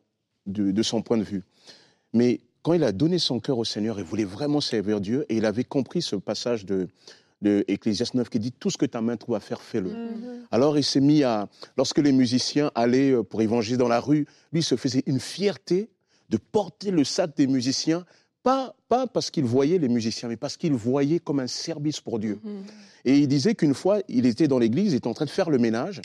de, 0.46 0.70
de, 0.70 0.82
son 0.82 1.02
point 1.02 1.18
de 1.18 1.22
vue. 1.22 1.42
Mais 2.14 2.40
quand 2.62 2.72
il 2.72 2.82
a 2.82 2.92
donné 2.92 3.18
son 3.18 3.40
cœur 3.40 3.58
au 3.58 3.64
Seigneur, 3.64 3.98
il 3.98 4.04
voulait 4.04 4.24
vraiment 4.24 4.62
servir 4.62 5.00
Dieu 5.02 5.26
et 5.28 5.36
il 5.36 5.44
avait 5.44 5.64
compris 5.64 6.00
ce 6.00 6.16
passage 6.16 6.64
de, 6.64 6.88
de 7.42 7.64
Ecclésiaste 7.68 8.14
9 8.14 8.28
qui 8.28 8.38
dit 8.38 8.52
tout 8.52 8.70
ce 8.70 8.78
que 8.78 8.86
ta 8.86 9.00
main 9.00 9.16
trouve 9.16 9.34
à 9.34 9.40
faire, 9.40 9.60
fais-le. 9.60 9.90
Mm 9.90 9.94
-hmm. 9.94 10.46
Alors 10.50 10.78
il 10.78 10.84
s'est 10.84 11.00
mis 11.00 11.22
à, 11.22 11.48
lorsque 11.76 11.98
les 11.98 12.12
musiciens 12.12 12.70
allaient 12.74 13.12
euh, 13.12 13.22
pour 13.22 13.42
évangéliser 13.42 13.76
dans 13.76 13.88
la 13.88 14.00
rue, 14.00 14.26
lui 14.52 14.62
se 14.62 14.76
faisait 14.76 15.02
une 15.06 15.20
fierté 15.20 15.90
de 16.30 16.38
porter 16.38 16.90
le 16.90 17.04
sac 17.04 17.36
des 17.36 17.46
musiciens, 17.46 18.04
pas, 18.42 18.74
pas 18.88 19.06
parce 19.06 19.30
qu'il 19.30 19.44
voyait 19.44 19.78
les 19.78 19.88
musiciens, 19.88 20.28
mais 20.28 20.36
parce 20.36 20.56
qu'il 20.56 20.72
voyait 20.72 21.20
comme 21.20 21.40
un 21.40 21.46
service 21.46 22.00
pour 22.00 22.18
Dieu. 22.18 22.38
Mm 22.42 22.48
-hmm. 22.48 23.08
Et 23.08 23.18
il 23.18 23.28
disait 23.28 23.54
qu'une 23.54 23.74
fois, 23.74 24.00
il 24.08 24.24
était 24.26 24.48
dans 24.48 24.58
l'église, 24.58 24.92
il 24.92 24.96
était 24.96 25.08
en 25.08 25.14
train 25.14 25.26
de 25.26 25.36
faire 25.40 25.50
le 25.50 25.58
ménage, 25.58 26.00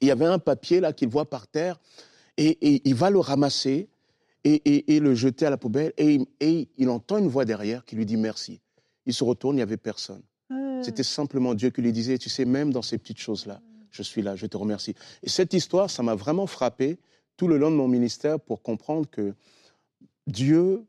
il 0.00 0.08
y 0.08 0.10
avait 0.10 0.26
un 0.26 0.38
papier 0.38 0.80
là 0.80 0.92
qu'il 0.92 1.08
voit 1.08 1.28
par 1.28 1.46
terre, 1.46 1.76
et, 2.36 2.50
et, 2.68 2.82
il 2.84 2.94
va 2.94 3.10
le 3.10 3.20
ramasser 3.20 3.88
et, 4.44 4.94
et, 4.94 5.00
le 5.00 5.14
jeter 5.14 5.46
à 5.46 5.50
la 5.50 5.56
poubelle, 5.56 5.92
et, 5.96 6.20
et 6.40 6.68
il 6.76 6.88
entend 6.90 7.16
une 7.18 7.28
voix 7.28 7.46
derrière 7.46 7.84
qui 7.86 7.96
lui 7.96 8.04
dit 8.04 8.18
merci. 8.18 8.60
Il 9.06 9.14
se 9.14 9.24
retourne, 9.24 9.54
il 9.56 9.60
n'y 9.62 9.62
avait 9.62 9.78
personne. 9.92 10.22
C'était 10.82 11.02
simplement 11.02 11.54
Dieu 11.54 11.70
qui 11.70 11.80
lui 11.80 11.92
disait, 11.92 12.18
tu 12.18 12.28
sais, 12.28 12.44
même 12.44 12.72
dans 12.72 12.82
ces 12.82 12.98
petites 12.98 13.18
choses-là, 13.18 13.60
je 13.90 14.02
suis 14.02 14.22
là, 14.22 14.36
je 14.36 14.46
te 14.46 14.56
remercie. 14.56 14.94
Et 15.22 15.28
cette 15.28 15.54
histoire, 15.54 15.88
ça 15.88 16.02
m'a 16.02 16.14
vraiment 16.14 16.46
frappé 16.46 16.98
tout 17.36 17.48
le 17.48 17.56
long 17.56 17.70
de 17.70 17.76
mon 17.76 17.88
ministère 17.88 18.38
pour 18.38 18.62
comprendre 18.62 19.08
que 19.10 19.34
Dieu 20.26 20.84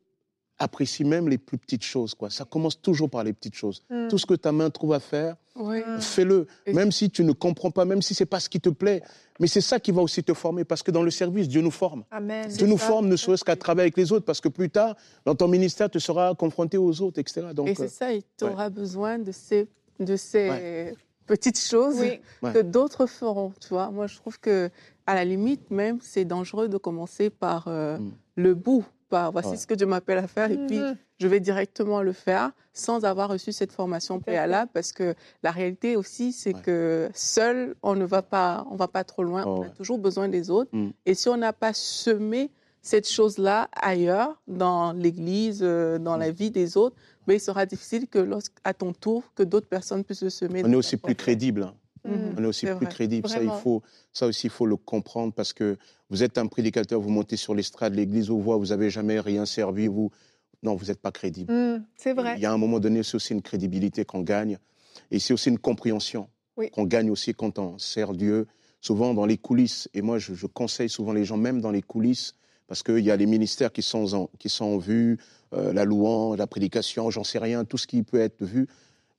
apprécie 0.58 1.04
même 1.04 1.28
les 1.28 1.38
plus 1.38 1.58
petites 1.58 1.84
choses. 1.84 2.16
Quoi. 2.16 2.30
Ça 2.30 2.46
commence 2.46 2.82
toujours 2.82 3.10
par 3.10 3.24
les 3.24 3.34
petites 3.34 3.56
choses. 3.56 3.84
Mm. 3.90 4.08
Tout 4.08 4.18
ce 4.18 4.26
que 4.26 4.34
ta 4.34 4.52
main 4.52 4.70
trouve 4.70 4.94
à 4.94 5.00
faire, 5.00 5.36
oui. 5.56 5.82
fais-le. 6.00 6.48
Même 6.68 6.92
si 6.92 7.10
tu 7.10 7.24
ne 7.24 7.34
comprends 7.34 7.72
pas, 7.72 7.86
même 7.86 8.02
si 8.02 8.14
ce 8.14 8.24
n'est 8.24 8.28
pas 8.28 8.40
ce 8.40 8.50
qui 8.50 8.60
te 8.60 8.70
plaît. 8.70 9.02
Mais 9.40 9.48
c'est 9.48 9.62
ça 9.62 9.80
qui 9.80 9.92
va 9.92 10.02
aussi 10.02 10.24
te 10.24 10.34
former, 10.34 10.64
parce 10.64 10.82
que 10.82 10.92
dans 10.92 11.04
le 11.04 11.12
service, 11.12 11.48
Dieu 11.48 11.62
nous 11.62 11.72
forme. 11.72 12.06
Amen. 12.12 12.48
Dieu 12.48 12.68
nous 12.68 12.78
ça. 12.78 12.88
forme 12.88 13.08
ne 13.08 13.16
serait-ce 13.16 13.44
qu'à 13.44 13.56
travailler 13.56 13.86
avec 13.86 13.98
les 13.98 14.12
autres, 14.12 14.26
parce 14.26 14.40
que 14.40 14.50
plus 14.50 14.70
tard, 14.70 14.96
dans 15.26 15.36
ton 15.36 15.48
ministère, 15.48 15.90
tu 15.90 16.00
seras 16.00 16.34
confronté 16.36 16.78
aux 16.78 17.02
autres, 17.02 17.20
etc. 17.20 17.48
Donc, 17.54 17.68
Et 17.68 17.76
c'est 17.76 17.90
ça, 17.90 18.08
tu 18.38 18.46
auras 18.46 18.66
ouais. 18.66 18.70
besoin 18.70 19.20
de 19.20 19.34
ces, 19.34 19.68
de 20.00 20.16
ces 20.16 20.50
ouais. 20.50 20.96
petites 21.26 21.60
choses 21.60 22.00
oui. 22.00 22.54
que 22.54 22.62
d'autres 22.62 23.08
feront. 23.08 23.52
Tu 23.60 23.70
vois, 23.70 23.92
moi, 23.92 24.08
je 24.08 24.16
trouve 24.16 24.40
que 24.40 24.70
à 25.06 25.16
la 25.16 25.26
limite, 25.26 25.70
même, 25.70 26.00
c'est 26.02 26.26
dangereux 26.26 26.70
de 26.70 26.78
commencer 26.78 27.30
par 27.30 27.68
euh, 27.68 27.98
mm. 27.98 28.12
le 28.38 28.54
bout 28.56 28.86
pas. 29.16 29.30
Voici 29.30 29.50
ouais. 29.50 29.58
ce 29.58 29.68
que 29.68 29.74
Dieu 29.74 29.88
m'appelle 29.88 30.18
à 30.18 30.28
faire. 30.28 30.52
Et 30.52 30.58
puis, 30.68 30.80
Mm-hmm. 30.86 30.98
je 31.20 31.28
vais 31.28 31.40
directement 31.40 32.02
le 32.02 32.14
faire 32.14 32.52
sans 32.74 33.06
avoir 33.06 33.30
reçu 33.30 33.52
cette 33.52 33.72
formation 33.72 34.20
préalable 34.20 34.70
parce 34.74 34.92
que 34.92 35.16
la 35.44 35.52
réalité 35.52 35.96
aussi, 35.96 36.32
c'est 36.32 36.56
ouais. 36.56 36.62
que 36.62 37.10
seul, 37.14 37.76
on 37.84 37.96
ne 37.96 38.06
va 38.06 38.22
pas, 38.22 38.66
on 38.70 38.76
va 38.76 38.88
pas 38.88 39.04
trop 39.04 39.24
loin. 39.24 39.44
Oh, 39.46 39.60
on 39.60 39.64
a 39.64 39.70
toujours 39.70 39.98
besoin 39.98 40.28
des 40.28 40.50
autres. 40.50 40.70
Mm. 40.74 40.90
Et 41.06 41.14
si 41.14 41.30
on 41.30 41.38
n'a 41.38 41.54
pas 41.54 41.74
semé 41.74 42.52
cette 42.82 43.10
chose-là 43.10 43.70
ailleurs, 43.82 44.40
dans 44.48 44.92
l'église, 44.92 45.62
euh, 45.64 45.98
dans 45.98 46.18
mm. 46.18 46.20
la 46.20 46.32
vie 46.32 46.52
des 46.52 46.78
autres, 46.78 46.96
mais 47.28 47.36
il 47.36 47.40
sera 47.40 47.66
difficile 47.66 48.08
que, 48.08 48.30
à 48.64 48.74
ton 48.74 48.94
tour, 48.94 49.24
que 49.36 49.44
d'autres 49.44 49.68
personnes 49.68 50.04
puissent 50.04 50.24
le 50.24 50.30
semer. 50.30 50.62
On 50.66 50.72
est 50.72 50.76
aussi 50.76 50.98
plus 50.98 51.16
crédible. 51.16 51.72
Mmh, 52.06 52.36
on 52.38 52.44
est 52.44 52.48
aussi 52.48 52.66
est 52.66 52.76
plus 52.76 52.86
vrai. 52.86 52.94
crédible. 52.94 53.28
Ça, 53.28 53.42
il 53.42 53.50
faut, 53.50 53.82
ça 54.14 54.28
aussi, 54.28 54.48
il 54.48 54.50
faut 54.52 54.66
le 54.66 54.76
comprendre 54.78 55.34
parce 55.34 55.54
que 55.54 55.78
vous 56.10 56.24
êtes 56.24 56.38
un 56.38 56.48
prédicateur, 56.48 57.00
vous 57.02 57.10
montez 57.10 57.38
sur 57.38 57.56
l'estrade, 57.56 57.96
l'église 57.96 58.30
vous 58.30 58.40
voit, 58.40 58.58
vous 58.58 58.68
n'avez 58.68 58.90
jamais 58.90 59.20
rien 59.20 59.46
servi, 59.46 59.88
vous. 59.88 60.12
Non, 60.64 60.76
vous 60.76 60.86
n'êtes 60.86 61.02
pas 61.02 61.12
crédible. 61.12 61.54
Mmh, 61.54 61.86
c'est 61.96 62.14
vrai. 62.14 62.36
Il 62.38 62.42
y 62.42 62.46
a 62.46 62.52
un 62.52 62.58
moment 62.58 62.80
donné, 62.80 63.04
c'est 63.04 63.16
aussi 63.16 63.34
une 63.34 63.42
crédibilité 63.42 64.06
qu'on 64.06 64.22
gagne 64.22 64.58
et 65.12 65.20
c'est 65.20 65.34
aussi 65.34 65.50
une 65.50 65.60
compréhension 65.60 66.30
oui. 66.58 66.72
qu'on 66.72 66.86
gagne 66.86 67.12
aussi 67.12 67.34
quand 67.34 67.60
on 67.60 67.78
sert 67.78 68.14
Dieu. 68.14 68.48
Souvent 68.82 69.16
dans 69.16 69.26
les 69.26 69.38
coulisses, 69.38 69.90
et 69.96 70.04
moi 70.04 70.20
je, 70.20 70.36
je 70.36 70.46
conseille 70.46 70.90
souvent 70.90 71.12
les 71.12 71.26
gens, 71.26 71.38
même 71.38 71.60
dans 71.60 71.72
les 71.72 71.82
coulisses, 71.82 72.36
parce 72.68 72.84
qu'il 72.84 73.00
y 73.00 73.10
a 73.10 73.16
les 73.16 73.26
ministères 73.26 73.72
qui 73.72 73.82
sont 73.82 74.14
en, 74.14 74.30
qui 74.38 74.50
sont 74.50 74.66
en 74.66 74.78
vue, 74.78 75.18
euh, 75.54 75.74
la 75.74 75.86
louange, 75.86 76.38
la 76.38 76.48
prédication, 76.48 77.10
j'en 77.10 77.24
sais 77.24 77.40
rien, 77.40 77.66
tout 77.66 77.78
ce 77.78 77.88
qui 77.88 78.04
peut 78.04 78.20
être 78.20 78.44
vu. 78.44 78.68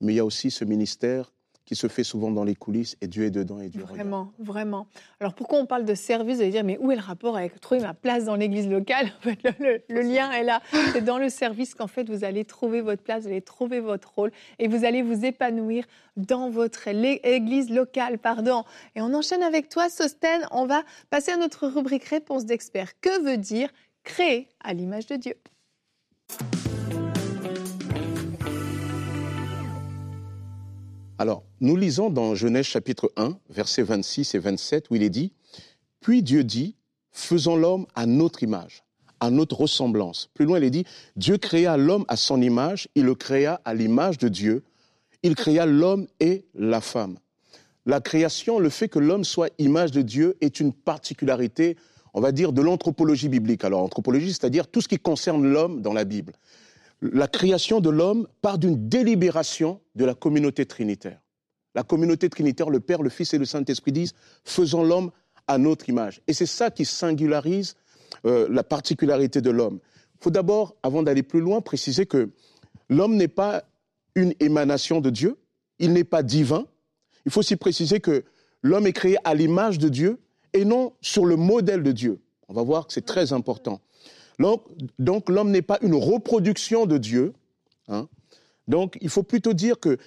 Mais 0.00 0.12
il 0.12 0.16
y 0.16 0.20
a 0.20 0.24
aussi 0.24 0.50
ce 0.50 0.64
ministère 0.64 1.32
qui 1.66 1.74
se 1.76 1.88
fait 1.88 2.04
souvent 2.04 2.30
dans 2.30 2.44
les 2.44 2.54
coulisses 2.54 2.96
et 3.00 3.08
Dieu 3.08 3.24
est 3.24 3.30
dedans 3.30 3.60
et 3.60 3.68
Dieu 3.68 3.82
Vraiment, 3.82 4.20
regarde. 4.20 4.34
vraiment. 4.38 4.86
Alors 5.20 5.34
pourquoi 5.34 5.58
on 5.58 5.66
parle 5.66 5.84
de 5.84 5.94
service 5.94 6.36
Vous 6.36 6.42
allez 6.42 6.50
dire, 6.52 6.64
mais 6.64 6.78
où 6.80 6.92
est 6.92 6.96
le 6.96 7.02
rapport 7.02 7.36
avec 7.36 7.60
trouver 7.60 7.80
ma 7.80 7.92
place 7.92 8.24
dans 8.24 8.36
l'église 8.36 8.68
locale? 8.68 9.06
En 9.18 9.22
fait, 9.22 9.38
le, 9.42 9.52
le, 9.58 9.82
le, 9.88 10.00
lien 10.00 10.30
est 10.30 10.44
là. 10.44 10.62
C'est 10.92 11.04
dans 11.04 11.18
le 11.18 11.28
service 11.28 11.74
qu'en 11.74 11.88
fait 11.88 12.08
vous 12.08 12.24
allez 12.24 12.44
trouver 12.44 12.80
votre 12.80 13.02
place, 13.02 13.24
vous 13.24 13.28
allez 13.28 13.42
trouver 13.42 13.80
votre 13.80 14.14
rôle 14.14 14.30
et 14.58 14.68
vous 14.68 14.84
allez 14.84 15.02
vous 15.02 15.24
épanouir 15.24 15.84
dans 16.16 16.48
votre 16.50 16.88
église 16.88 17.68
locale. 17.70 18.18
Pardon. 18.18 18.62
Et 18.94 19.00
on 19.00 19.12
enchaîne 19.12 19.42
avec 19.42 19.68
toi, 19.68 19.88
Sosten. 19.88 20.46
On 20.52 20.66
va 20.66 20.84
passer 21.10 21.32
à 21.32 21.36
notre 21.36 21.66
rubrique 21.66 22.04
réponse 22.04 22.46
d'expert. 22.46 22.98
Que 23.00 23.22
veut 23.24 23.36
dire 23.36 23.70
créer 24.04 24.48
à 24.62 24.72
l'image 24.72 25.06
de 25.06 25.16
Dieu? 25.16 25.34
Alors, 31.18 31.44
nous 31.60 31.76
lisons 31.76 32.10
dans 32.10 32.34
Genèse 32.34 32.66
chapitre 32.66 33.10
1, 33.16 33.38
versets 33.48 33.82
26 33.82 34.34
et 34.34 34.38
27, 34.38 34.90
où 34.90 34.96
il 34.96 35.02
est 35.02 35.08
dit, 35.08 35.32
Puis 36.00 36.22
Dieu 36.22 36.44
dit, 36.44 36.76
faisons 37.10 37.56
l'homme 37.56 37.86
à 37.94 38.04
notre 38.04 38.42
image, 38.42 38.84
à 39.20 39.30
notre 39.30 39.56
ressemblance. 39.56 40.28
Plus 40.34 40.44
loin, 40.44 40.58
il 40.58 40.64
est 40.64 40.70
dit, 40.70 40.84
Dieu 41.16 41.38
créa 41.38 41.78
l'homme 41.78 42.04
à 42.08 42.16
son 42.16 42.42
image, 42.42 42.88
il 42.94 43.04
le 43.04 43.14
créa 43.14 43.62
à 43.64 43.72
l'image 43.72 44.18
de 44.18 44.28
Dieu, 44.28 44.62
il 45.22 45.34
créa 45.36 45.64
l'homme 45.64 46.06
et 46.20 46.44
la 46.54 46.82
femme. 46.82 47.16
la 47.86 48.00
création, 48.00 48.58
le 48.58 48.68
fait 48.68 48.88
que 48.88 48.98
l'homme 48.98 49.24
soit 49.24 49.48
image 49.58 49.92
de 49.92 50.02
Dieu 50.02 50.36
est 50.42 50.60
une 50.60 50.74
particularité, 50.74 51.78
on 52.12 52.20
va 52.20 52.30
dire, 52.30 52.52
de 52.52 52.60
l'anthropologie 52.60 53.30
biblique. 53.30 53.64
Alors, 53.64 53.82
anthropologie, 53.82 54.34
c'est-à-dire 54.34 54.66
tout 54.66 54.82
ce 54.82 54.88
qui 54.88 54.98
concerne 54.98 55.46
l'homme 55.46 55.80
dans 55.80 55.94
la 55.94 56.04
Bible. 56.04 56.34
La 57.02 57.28
création 57.28 57.80
de 57.80 57.90
l'homme 57.90 58.26
part 58.42 58.58
d'une 58.58 58.88
délibération 58.88 59.80
de 59.94 60.04
la 60.04 60.14
communauté 60.14 60.66
trinitaire. 60.66 61.20
La 61.74 61.82
communauté 61.82 62.30
trinitaire, 62.30 62.70
le 62.70 62.80
Père, 62.80 63.02
le 63.02 63.10
Fils 63.10 63.34
et 63.34 63.38
le 63.38 63.44
Saint-Esprit 63.44 63.92
disent, 63.92 64.14
faisons 64.44 64.82
l'homme 64.82 65.10
à 65.46 65.58
notre 65.58 65.88
image. 65.88 66.22
Et 66.26 66.32
c'est 66.32 66.46
ça 66.46 66.70
qui 66.70 66.84
singularise 66.84 67.76
euh, 68.24 68.48
la 68.50 68.64
particularité 68.64 69.40
de 69.40 69.50
l'homme. 69.50 69.78
Il 70.14 70.24
faut 70.24 70.30
d'abord, 70.30 70.74
avant 70.82 71.02
d'aller 71.02 71.22
plus 71.22 71.40
loin, 71.40 71.60
préciser 71.60 72.06
que 72.06 72.30
l'homme 72.88 73.16
n'est 73.16 73.28
pas 73.28 73.64
une 74.14 74.32
émanation 74.40 75.00
de 75.00 75.10
Dieu, 75.10 75.36
il 75.78 75.92
n'est 75.92 76.04
pas 76.04 76.22
divin. 76.22 76.66
Il 77.26 77.32
faut 77.32 77.40
aussi 77.40 77.56
préciser 77.56 78.00
que 78.00 78.24
l'homme 78.62 78.86
est 78.86 78.94
créé 78.94 79.18
à 79.24 79.34
l'image 79.34 79.78
de 79.78 79.90
Dieu 79.90 80.18
et 80.54 80.64
non 80.64 80.94
sur 81.02 81.26
le 81.26 81.36
modèle 81.36 81.82
de 81.82 81.92
Dieu. 81.92 82.20
On 82.48 82.54
va 82.54 82.62
voir 82.62 82.86
que 82.86 82.92
c'est 82.94 83.04
très 83.04 83.32
important. 83.34 83.80
Donc, 84.38 85.28
l'homme 85.28 85.50
n'est 85.50 85.62
pas 85.62 85.78
une 85.82 85.94
reproduction 85.94 86.86
de 86.86 86.98
Dieu. 86.98 87.32
Hein. 87.88 88.08
Donc 88.68 88.98
il 89.00 89.08
faut 89.08 89.22
plutôt 89.22 89.52
dire 89.52 89.76
que 89.78 89.98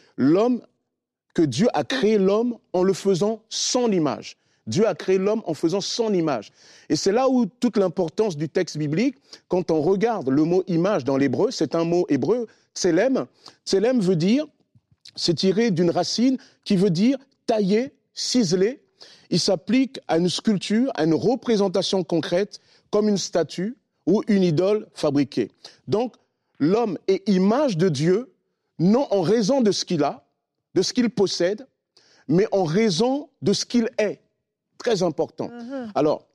Dieu 1.42 1.68
a 1.74 1.84
créé 1.84 2.18
l'homme 2.18 2.58
en 2.74 2.84
le 2.84 2.94
faisant 2.94 3.42
son 3.50 3.92
image. 3.92 4.38
Dieu 4.68 4.88
a 4.88 4.94
créé 4.94 5.18
l'homme 5.18 5.42
en 5.46 5.54
faisant 5.56 5.82
son 5.82 6.14
image. 6.14 6.52
Et 6.90 6.96
c'est 6.96 7.12
là 7.12 7.28
où 7.28 7.48
toute 7.48 7.78
l'importance 7.78 8.38
du 8.38 8.50
texte 8.50 8.78
biblique, 8.78 9.16
quand 9.48 9.72
on 9.72 9.82
regarde 9.82 10.30
le 10.30 10.44
mot 10.44 10.64
image 10.68 11.04
dans 11.06 11.18
l'hébreu, 11.18 11.50
c'est 11.50 11.74
un 11.74 11.86
mot 11.86 12.06
hébreu, 12.10 12.48
tselem. 12.76 13.26
Tselem 13.66 14.00
veut 14.00 14.16
dire, 14.16 14.46
c'est 15.16 15.34
tiré 15.34 15.72
d'une 15.72 15.90
racine 15.90 16.38
qui 16.66 16.76
veut 16.76 16.92
dire 16.92 17.18
tailler, 17.48 17.94
ciseler. 18.14 18.84
Il 19.32 19.40
s'applique 19.40 20.00
à 20.08 20.18
une 20.18 20.30
sculpture, 20.30 20.92
à 20.94 21.06
une 21.06 21.16
représentation 21.16 22.04
concrète, 22.04 22.60
comme 22.92 23.10
une 23.10 23.18
statue 23.18 23.76
ou 24.10 24.24
une 24.28 24.44
idole 24.44 24.88
fabriquée. 24.96 25.52
Donc, 25.88 26.16
l'homme 26.58 26.98
est 27.08 27.30
image 27.30 27.78
de 27.78 27.90
Dieu, 27.90 28.34
non 28.80 29.08
en 29.12 29.22
raison 29.22 29.62
de 29.62 29.72
ce 29.72 29.86
qu'il 29.86 30.04
a, 30.04 30.26
de 30.74 30.82
ce 30.82 30.94
qu'il 30.94 31.12
possède, 31.12 31.68
mais 32.28 32.48
en 32.52 32.64
raison 32.64 33.30
de 33.44 33.54
ce 33.54 33.66
qu'il 33.66 33.90
est. 34.00 34.20
Très 34.80 35.04
important. 35.04 35.50
Mhm. 35.50 35.92
Alors, 35.94 36.26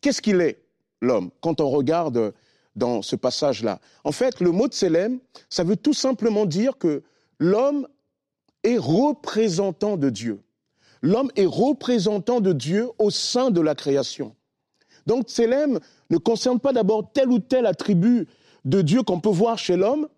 qu'est-ce 0.00 0.22
qu'il 0.22 0.40
est, 0.40 0.62
l'homme, 1.02 1.30
quand 1.42 1.60
on 1.60 1.68
regarde 1.68 2.32
dans 2.76 3.02
ce 3.02 3.14
passage-là? 3.14 3.78
En 4.04 4.12
fait, 4.12 4.40
le 4.40 4.50
mot 4.50 4.66
de 4.66 4.74
Sélem, 4.74 5.18
ça 5.50 5.64
veut 5.64 5.76
tout 5.76 5.94
simplement 5.94 6.46
dire 6.46 6.78
que 6.78 7.02
l'homme 7.38 7.86
est 8.64 8.78
représentant 8.78 9.98
de 9.98 10.08
Dieu. 10.08 10.40
L'homme 11.02 11.30
est 11.36 11.46
représentant 11.46 12.40
de 12.40 12.52
Dieu 12.52 12.88
au 12.98 13.10
sein 13.10 13.50
de 13.50 13.60
la 13.60 13.74
création. 13.74 14.34
Donc, 15.06 15.28
Sélem 15.28 15.80
ne 16.12 16.18
concerne 16.18 16.60
pas 16.60 16.72
d'abord 16.72 17.10
tel 17.12 17.30
ou 17.30 17.38
tel 17.38 17.64
attribut 17.66 18.28
de 18.66 18.82
Dieu 18.82 19.02
qu'on 19.02 19.18
peut 19.18 19.30
voir 19.30 19.58
chez 19.58 19.76
l'homme. 19.76 20.08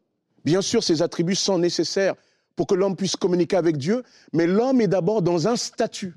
Bien 0.45 0.61
sûr, 0.61 0.83
ces 0.83 1.03
attributs 1.03 1.37
sont 1.37 1.59
nécessaires 1.59 2.17
pour 2.57 2.67
que 2.67 2.75
l'homme 2.75 2.97
puisse 2.97 3.17
communiquer 3.17 3.57
avec 3.57 3.77
Dieu, 3.77 4.03
mais 4.33 4.47
l'homme 4.47 4.81
est 4.81 4.89
d'abord 4.89 5.23
dans 5.23 5.47
un 5.47 5.57
statut. 5.57 6.15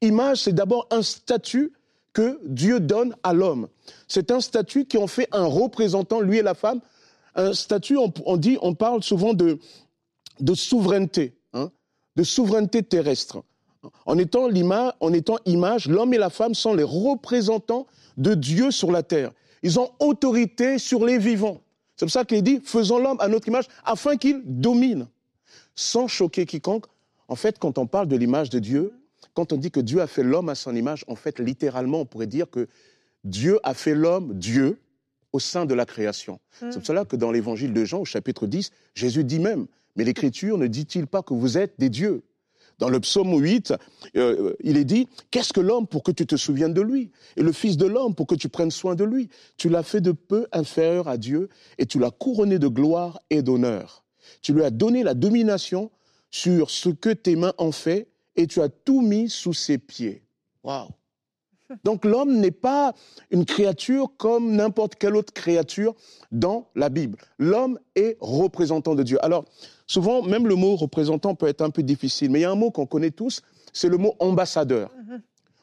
Image, 0.00 0.38
c'est 0.38 0.54
d'abord 0.54 0.88
un 0.90 1.02
statut 1.02 1.72
que 2.14 2.40
Dieu 2.46 2.80
donne 2.80 3.14
à 3.22 3.34
l'homme. 3.34 3.68
C'est 4.08 4.30
un 4.30 4.40
statut 4.40 4.86
qui 4.86 4.96
en 4.96 5.06
fait 5.06 5.28
un 5.32 5.44
représentant, 5.44 6.20
lui 6.20 6.38
et 6.38 6.42
la 6.42 6.54
femme. 6.54 6.80
Un 7.34 7.52
statut, 7.52 7.98
on, 7.98 8.36
dit, 8.36 8.56
on 8.62 8.74
parle 8.74 9.02
souvent 9.02 9.34
de, 9.34 9.58
de 10.40 10.54
souveraineté, 10.54 11.36
hein, 11.52 11.70
de 12.16 12.22
souveraineté 12.22 12.82
terrestre. 12.82 13.42
En 14.06 14.18
étant, 14.18 14.48
en 15.00 15.12
étant 15.12 15.38
image, 15.46 15.88
l'homme 15.88 16.14
et 16.14 16.18
la 16.18 16.30
femme 16.30 16.54
sont 16.54 16.74
les 16.74 16.82
représentants 16.82 17.86
de 18.16 18.34
Dieu 18.34 18.70
sur 18.70 18.90
la 18.90 19.02
terre. 19.02 19.32
Ils 19.62 19.78
ont 19.80 19.90
autorité 19.98 20.78
sur 20.78 21.04
les 21.04 21.18
vivants. 21.18 21.60
C'est 21.96 22.06
pour 22.06 22.12
ça 22.12 22.24
qu'il 22.24 22.42
dit, 22.42 22.60
faisons 22.62 22.98
l'homme 22.98 23.18
à 23.20 23.28
notre 23.28 23.48
image 23.48 23.66
afin 23.84 24.16
qu'il 24.16 24.42
domine, 24.44 25.06
sans 25.74 26.08
choquer 26.08 26.44
quiconque. 26.46 26.86
En 27.28 27.36
fait, 27.36 27.58
quand 27.58 27.78
on 27.78 27.86
parle 27.86 28.08
de 28.08 28.16
l'image 28.16 28.50
de 28.50 28.58
Dieu, 28.58 28.92
quand 29.32 29.52
on 29.52 29.56
dit 29.56 29.70
que 29.70 29.80
Dieu 29.80 30.00
a 30.00 30.06
fait 30.06 30.22
l'homme 30.22 30.48
à 30.48 30.54
son 30.54 30.74
image, 30.74 31.04
en 31.08 31.16
fait, 31.16 31.38
littéralement, 31.38 32.00
on 32.00 32.04
pourrait 32.04 32.26
dire 32.26 32.50
que 32.50 32.68
Dieu 33.24 33.58
a 33.62 33.74
fait 33.74 33.94
l'homme, 33.94 34.34
Dieu, 34.34 34.78
au 35.32 35.40
sein 35.40 35.66
de 35.66 35.74
la 35.74 35.86
création. 35.86 36.34
Hmm. 36.60 36.70
C'est 36.70 36.78
pour 36.78 36.86
cela 36.86 37.04
que 37.04 37.16
dans 37.16 37.32
l'évangile 37.32 37.72
de 37.72 37.84
Jean, 37.84 38.00
au 38.00 38.04
chapitre 38.04 38.46
10, 38.46 38.70
Jésus 38.94 39.24
dit 39.24 39.40
même, 39.40 39.66
mais 39.96 40.04
l'Écriture 40.04 40.58
ne 40.58 40.66
dit-il 40.66 41.06
pas 41.06 41.22
que 41.22 41.34
vous 41.34 41.58
êtes 41.58 41.74
des 41.78 41.88
dieux? 41.88 42.22
Dans 42.78 42.88
le 42.88 43.00
psaume 43.00 43.32
8, 43.34 43.74
euh, 44.16 44.54
il 44.60 44.76
est 44.76 44.84
dit, 44.84 45.08
qu'est-ce 45.30 45.52
que 45.52 45.60
l'homme 45.60 45.86
pour 45.86 46.02
que 46.02 46.12
tu 46.12 46.26
te 46.26 46.36
souviennes 46.36 46.74
de 46.74 46.80
lui? 46.80 47.10
Et 47.36 47.42
le 47.42 47.52
Fils 47.52 47.76
de 47.76 47.86
l'homme 47.86 48.14
pour 48.14 48.26
que 48.26 48.34
tu 48.34 48.48
prennes 48.48 48.70
soin 48.70 48.94
de 48.94 49.04
lui 49.04 49.28
Tu 49.56 49.68
l'as 49.68 49.82
fait 49.82 50.00
de 50.00 50.12
peu 50.12 50.46
inférieur 50.52 51.08
à 51.08 51.16
Dieu 51.16 51.48
et 51.78 51.86
tu 51.86 51.98
l'as 51.98 52.10
couronné 52.10 52.58
de 52.58 52.68
gloire 52.68 53.20
et 53.30 53.42
d'honneur. 53.42 54.04
Tu 54.42 54.52
lui 54.52 54.64
as 54.64 54.70
donné 54.70 55.02
la 55.02 55.14
domination 55.14 55.90
sur 56.30 56.70
ce 56.70 56.88
que 56.88 57.10
tes 57.10 57.36
mains 57.36 57.54
ont 57.58 57.72
fait 57.72 58.08
et 58.36 58.46
tu 58.46 58.60
as 58.60 58.68
tout 58.68 59.00
mis 59.00 59.30
sous 59.30 59.54
ses 59.54 59.78
pieds. 59.78 60.22
Donc 61.84 62.04
l'homme 62.04 62.38
n'est 62.38 62.50
pas 62.50 62.92
une 63.30 63.44
créature 63.44 64.10
comme 64.16 64.52
n'importe 64.52 64.96
quelle 64.96 65.16
autre 65.16 65.32
créature 65.32 65.94
dans 66.30 66.68
la 66.74 66.88
Bible. 66.88 67.18
L'homme 67.38 67.78
est 67.96 68.16
représentant 68.20 68.94
de 68.94 69.02
Dieu. 69.02 69.18
Alors, 69.24 69.44
souvent, 69.86 70.22
même 70.22 70.46
le 70.46 70.54
mot 70.54 70.76
représentant 70.76 71.34
peut 71.34 71.46
être 71.46 71.62
un 71.62 71.70
peu 71.70 71.82
difficile, 71.82 72.30
mais 72.30 72.40
il 72.40 72.42
y 72.42 72.46
a 72.46 72.50
un 72.50 72.56
mot 72.56 72.70
qu'on 72.70 72.86
connaît 72.86 73.10
tous, 73.10 73.42
c'est 73.72 73.88
le 73.88 73.96
mot 73.96 74.14
ambassadeur. 74.18 74.90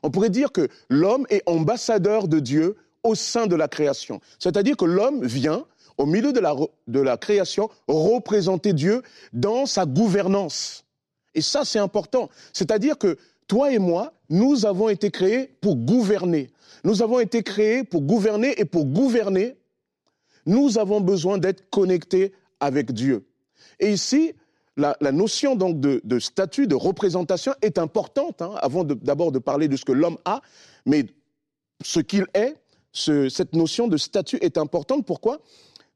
On 0.04 0.10
pourrait 0.10 0.30
dire 0.30 0.52
que 0.52 0.68
l'homme 0.90 1.26
est 1.30 1.44
ambassadeur 1.46 2.28
de 2.28 2.40
Dieu 2.40 2.76
au 3.04 3.16
sein 3.16 3.48
de 3.48 3.56
la 3.56 3.68
création. 3.68 4.20
C'est-à-dire 4.40 4.78
que 4.78 4.86
l'homme 4.86 5.26
vient, 5.26 5.66
au 5.98 6.06
milieu 6.06 6.34
de 6.34 6.40
la, 6.40 6.56
de 6.88 7.00
la 7.00 7.18
création, 7.18 7.70
représenter 7.88 8.74
Dieu 8.74 9.04
dans 9.34 9.66
sa 9.66 9.86
gouvernance. 9.86 10.86
Et 11.34 11.42
ça, 11.42 11.64
c'est 11.64 11.80
important. 11.80 12.30
C'est-à-dire 12.54 12.98
que 12.98 13.18
toi 13.52 13.70
et 13.74 13.80
moi, 13.80 14.14
nous 14.30 14.66
avons 14.66 14.88
été 14.88 15.12
créés 15.12 15.50
pour 15.60 15.76
gouverner. 15.76 16.52
Nous 16.86 17.02
avons 17.02 17.20
été 17.20 17.44
créés 17.44 17.84
pour 17.84 18.02
gouverner 18.02 18.54
et 18.58 18.64
pour 18.64 18.86
gouverner, 18.86 19.58
nous 20.46 20.78
avons 20.78 21.02
besoin 21.02 21.38
d'être 21.38 21.70
connectés 21.70 22.32
avec 22.62 22.94
Dieu. 22.94 23.28
Et 23.82 23.92
ici, 23.92 24.32
la, 24.78 24.96
notion 25.12 25.58
donc 25.58 25.82
de, 25.82 26.20
statut, 26.20 26.66
de 26.66 26.76
représentation 26.76 27.54
est 27.62 27.78
importante, 27.78 28.42
hein, 28.42 28.54
avant 28.62 28.86
d'abord 28.86 29.34
de, 29.34 29.40
parler 29.40 29.68
de 29.68 29.76
ce 29.76 29.84
que 29.84 29.92
l'homme 29.92 30.18
a, 30.24 30.40
mais 30.86 31.08
ce 31.84 32.00
qu'il 32.00 32.28
est, 32.34 32.56
cette 32.94 33.54
notion 33.54 33.90
de 33.90 33.98
statut 33.98 34.38
est 34.40 34.58
importante. 34.58 35.06
Pourquoi? 35.06 35.42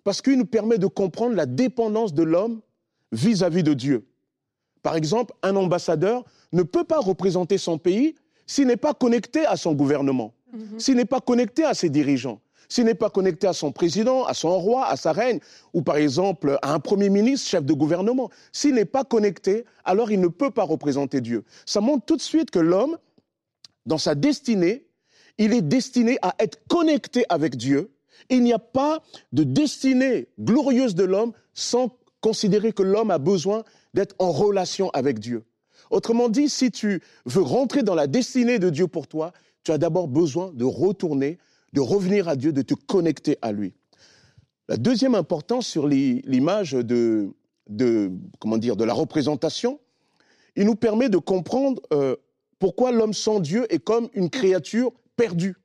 Parce 0.03 0.21
qu'il 0.21 0.37
nous 0.37 0.45
permet 0.45 0.77
de 0.77 0.87
comprendre 0.87 1.35
la 1.35 1.45
dépendance 1.45 2.13
de 2.13 2.23
l'homme 2.23 2.59
vis-à-vis 3.13 3.63
de 3.63 3.73
Dieu. 3.73 4.05
Par 4.85 4.95
exemple, 4.95 5.33
un 5.41 5.55
ambassadeur 5.55 6.23
ne 6.53 6.61
peut 6.61 6.83
pas 6.83 6.99
représenter 6.99 7.57
son 7.57 7.79
pays 7.79 8.13
s'il 8.45 8.67
n'est 8.67 8.77
pas 8.77 8.93
connecté 8.93 9.43
à 9.43 9.57
son 9.57 9.73
gouvernement, 9.73 10.35
mhm. 10.53 10.79
s'il 10.79 10.95
n'est 10.97 11.05
pas 11.05 11.21
connecté 11.21 11.63
à 11.63 11.73
ses 11.73 11.89
dirigeants, 11.89 12.39
s'il 12.69 12.85
n'est 12.85 12.93
pas 12.93 13.09
connecté 13.09 13.47
à 13.47 13.53
son 13.53 13.71
président, 13.71 14.25
à 14.25 14.35
son 14.35 14.55
roi, 14.59 14.85
à 14.85 14.95
sa 14.95 15.11
reine, 15.11 15.39
ou 15.73 15.81
par 15.81 15.97
exemple 15.97 16.59
à 16.61 16.71
un 16.71 16.79
premier 16.79 17.09
ministre, 17.09 17.49
chef 17.49 17.65
de 17.65 17.73
gouvernement. 17.73 18.29
S'il 18.51 18.75
n'est 18.75 18.85
pas 18.85 19.03
connecté, 19.03 19.65
alors 19.85 20.11
il 20.11 20.19
ne 20.21 20.27
peut 20.27 20.51
pas 20.51 20.63
représenter 20.63 21.19
Dieu. 21.19 21.45
Ça 21.65 21.81
montre 21.81 22.05
tout 22.05 22.15
de 22.15 22.21
suite 22.21 22.51
que 22.51 22.59
l'homme, 22.59 22.99
dans 23.87 23.97
sa 23.97 24.13
destinée, 24.13 24.85
il 25.39 25.51
est 25.53 25.63
destiné 25.63 26.19
à 26.21 26.35
être 26.37 26.59
connecté 26.67 27.25
avec 27.29 27.55
Dieu. 27.57 27.91
Il 28.29 28.43
n'y 28.43 28.53
a 28.53 28.59
pas 28.59 29.01
de 29.31 29.43
destinée 29.43 30.27
glorieuse 30.39 30.93
de 30.93 31.05
l'homme 31.05 31.31
sans 31.55 31.89
considérer 32.21 32.71
que 32.71 32.81
l'homme 32.83 33.09
a 33.09 33.17
besoin 33.17 33.63
d'être 33.95 34.13
en 34.19 34.31
relation 34.31 34.89
avec 34.91 35.19
Dieu. 35.19 35.45
Autrement 35.89 36.27
dit, 36.29 36.49
si 36.49 36.69
tu 36.69 37.01
veux 37.25 37.41
rentrer 37.41 37.81
dans 37.81 37.95
la 37.95 38.07
destinée 38.07 38.59
de 38.59 38.69
Dieu 38.69 38.87
pour 38.87 39.07
toi, 39.07 39.31
tu 39.63 39.71
as 39.71 39.77
d'abord 39.77 40.09
besoin 40.09 40.51
de 40.53 40.65
retourner, 40.65 41.39
de 41.73 41.79
revenir 41.79 42.27
à 42.27 42.35
Dieu, 42.35 42.51
de 42.51 42.61
te 42.61 42.73
connecter 42.73 43.37
à 43.41 43.53
lui. 43.53 43.73
La 44.67 44.77
deuxième 44.77 45.15
importance 45.15 45.65
sur 45.65 45.87
l'image 45.87 46.73
de, 46.73 47.31
comment 48.39 48.57
dire, 48.57 48.75
de 48.75 48.83
la 48.83 48.93
représentation, 48.93 49.79
il 50.57 50.65
nous 50.65 50.75
permet 50.75 51.07
de 51.07 51.17
comprendre 51.17 51.81
euh, 51.93 52.15
pourquoi 52.59 52.91
l'homme 52.91 53.13
sans 53.13 53.39
Dieu 53.39 53.65
est 53.73 53.79
comme 53.79 54.09
une 54.13 54.29
créature 54.29 54.91
perdue. 55.15 55.55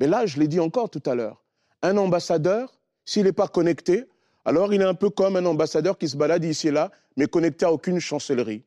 Mais 0.00 0.08
là, 0.08 0.26
je 0.26 0.40
l'ai 0.40 0.48
dit 0.48 0.60
encore 0.60 0.90
tout 0.90 1.02
à 1.06 1.14
l'heure, 1.14 1.44
un 1.82 1.96
ambassadeur, 1.98 2.80
s'il 3.04 3.24
n'est 3.24 3.32
pas 3.32 3.46
connecté, 3.46 4.06
alors 4.44 4.74
il 4.74 4.80
est 4.80 4.86
un 4.86 4.94
peu 4.94 5.10
comme 5.10 5.36
un 5.36 5.44
ambassadeur 5.44 5.98
qui 5.98 6.08
se 6.08 6.16
balade 6.16 6.44
ici 6.44 6.68
et 6.68 6.70
là, 6.70 6.90
mais 7.16 7.26
connecté 7.26 7.64
à 7.64 7.72
aucune 7.72 8.00
chancellerie. 8.00 8.64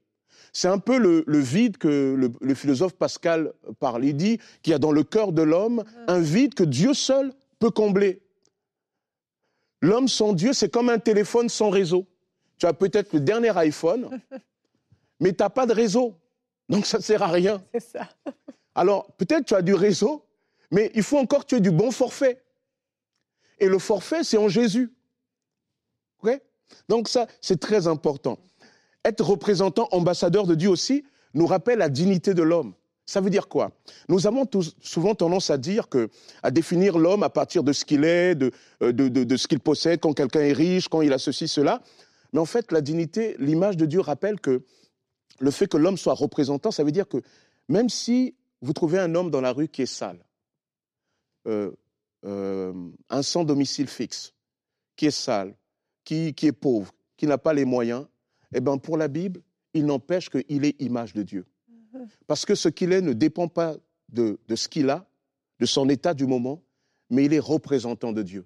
C'est 0.54 0.68
un 0.68 0.80
peu 0.80 0.98
le, 0.98 1.40
vide 1.40 1.78
que 1.78 2.16
le, 2.42 2.56
philosophe 2.56 2.94
Pascal 2.94 3.54
parle. 3.80 4.06
Il 4.06 4.16
dit 4.16 4.40
qu'il 4.62 4.72
y 4.72 4.74
a 4.74 4.80
dans 4.80 4.92
le 4.92 5.04
cœur 5.04 5.32
de 5.32 5.42
l'homme 5.42 5.84
un 6.08 6.20
vide 6.20 6.54
que 6.54 6.64
Dieu 6.64 6.94
seul 6.94 7.34
peut 7.60 7.70
combler. 7.70 8.22
L'homme 9.82 10.08
sans 10.08 10.34
Dieu, 10.34 10.54
c'est 10.54 10.70
comme 10.70 10.90
un 10.90 11.00
téléphone 11.00 11.50
sans 11.50 11.70
réseau. 11.70 12.08
Tu 12.58 12.66
as 12.66 12.74
peut-être 12.74 13.14
le 13.14 13.20
dernier 13.20 13.56
iPhone, 13.58 14.20
mais 15.20 15.32
tu 15.32 15.44
n'as 15.44 15.50
pas 15.50 15.66
de 15.66 15.74
réseau. 15.74 16.16
Donc 16.70 16.86
ça 16.86 16.98
ne 16.98 17.04
sert 17.04 17.22
à 17.22 17.28
rien. 17.28 17.62
C'est 17.74 17.92
ça. 17.98 18.10
Alors, 18.76 19.12
peut-être 19.18 19.46
tu 19.46 19.54
as 19.54 19.62
du 19.62 19.74
réseau, 19.74 20.26
mais 20.72 20.92
il 20.96 21.04
faut 21.04 21.18
encore 21.18 21.42
que 21.42 21.50
tu 21.50 21.56
aies 21.56 21.62
du 21.62 21.72
bon 21.72 21.92
forfait. 21.92 22.42
Et 23.60 23.68
le 23.68 23.80
forfait, 23.80 24.24
c'est 24.24 24.38
en 24.38 24.50
Jésus. 24.50 24.92
Donc 26.90 27.08
ça, 27.08 27.28
c'est 27.42 27.60
très 27.60 27.88
important. 27.88 28.38
Être 29.06 29.24
représentant, 29.24 29.88
ambassadeur 29.92 30.48
de 30.48 30.56
Dieu 30.56 30.70
aussi, 30.70 31.04
nous 31.34 31.46
rappelle 31.46 31.80
la 31.80 31.90
dignité 31.90 32.34
de 32.34 32.44
l'homme. 32.44 32.74
Ça 33.06 33.22
veut 33.22 33.30
dire 33.30 33.48
quoi? 33.48 33.72
Nous 34.10 34.28
avons 34.28 34.46
tous, 34.46 34.76
souvent 34.82 35.16
tendance 35.16 35.50
à 35.50 35.58
dire 35.58 35.88
que, 35.88 36.10
à 36.44 36.52
définir 36.52 36.98
l'homme 36.98 37.24
à 37.24 37.30
partir 37.30 37.64
de 37.64 37.72
ce 37.72 37.86
qu'il 37.86 38.04
est, 38.04 38.36
de, 38.36 38.52
euh, 38.84 38.92
de, 38.92 39.08
de 39.08 39.38
ce 39.38 39.48
qu'il 39.48 39.62
possède, 39.62 40.02
quand 40.02 40.14
quelqu'un 40.14 40.42
est 40.42 40.54
riche, 40.54 40.90
quand 40.90 41.02
il 41.02 41.14
a 41.14 41.18
ceci, 41.18 41.48
cela. 41.48 41.82
Mais 42.34 42.40
en 42.40 42.46
fait, 42.46 42.72
la 42.74 42.82
dignité, 42.82 43.38
l'image 43.40 43.78
de 43.78 43.86
Dieu 43.86 44.02
rappelle 44.02 44.42
que 44.42 44.66
le 45.40 45.52
fait 45.52 45.68
que 45.68 45.78
l'homme 45.78 45.98
soit 45.98 46.16
représentant, 46.16 46.72
ça 46.72 46.84
veut 46.84 46.92
dire 46.92 47.08
que 47.08 47.22
même 47.70 47.88
si 47.90 48.36
vous 48.62 48.74
trouvez 48.74 49.00
un 49.00 49.16
homme 49.16 49.32
dans 49.32 49.42
la 49.42 49.54
rue 49.54 49.70
qui 49.70 49.84
est 49.84 49.86
sale, 49.86 50.26
euh, 51.48 51.72
euh, 52.26 52.74
un 53.10 53.22
sans 53.22 53.46
domicile 53.46 53.88
fixe, 53.88 54.34
qui 54.96 55.06
est 55.06 55.12
sale, 55.12 55.56
qui, 56.08 56.48
est 56.48 56.52
pauvre, 56.54 56.94
qui 57.18 57.28
n'a 57.28 57.38
pas 57.38 57.54
les 57.54 57.66
moyens, 57.66 58.06
eh 58.54 58.62
bien, 58.62 58.78
pour 58.78 58.96
la 58.96 59.10
Bible, 59.10 59.42
il 59.74 59.86
n'empêche 59.86 60.30
qu'il 60.30 60.64
est 60.64 60.82
image 60.82 61.14
de 61.14 61.22
Dieu. 61.22 61.46
Parce 62.28 62.46
que 62.46 62.56
ce 62.56 62.70
qu'il 62.70 62.94
est 62.94 63.02
ne 63.02 63.12
dépend 63.12 63.50
pas 63.50 63.76
de, 64.10 64.40
de 64.48 64.56
ce 64.56 64.70
qu'il 64.70 64.90
a, 64.90 65.06
de 65.60 65.66
son 65.66 65.90
état 65.90 66.14
du 66.14 66.26
moment, 66.26 66.64
mais 67.10 67.26
il 67.26 67.34
est 67.34 67.40
représentant 67.40 68.14
de 68.14 68.22
Dieu. 68.22 68.46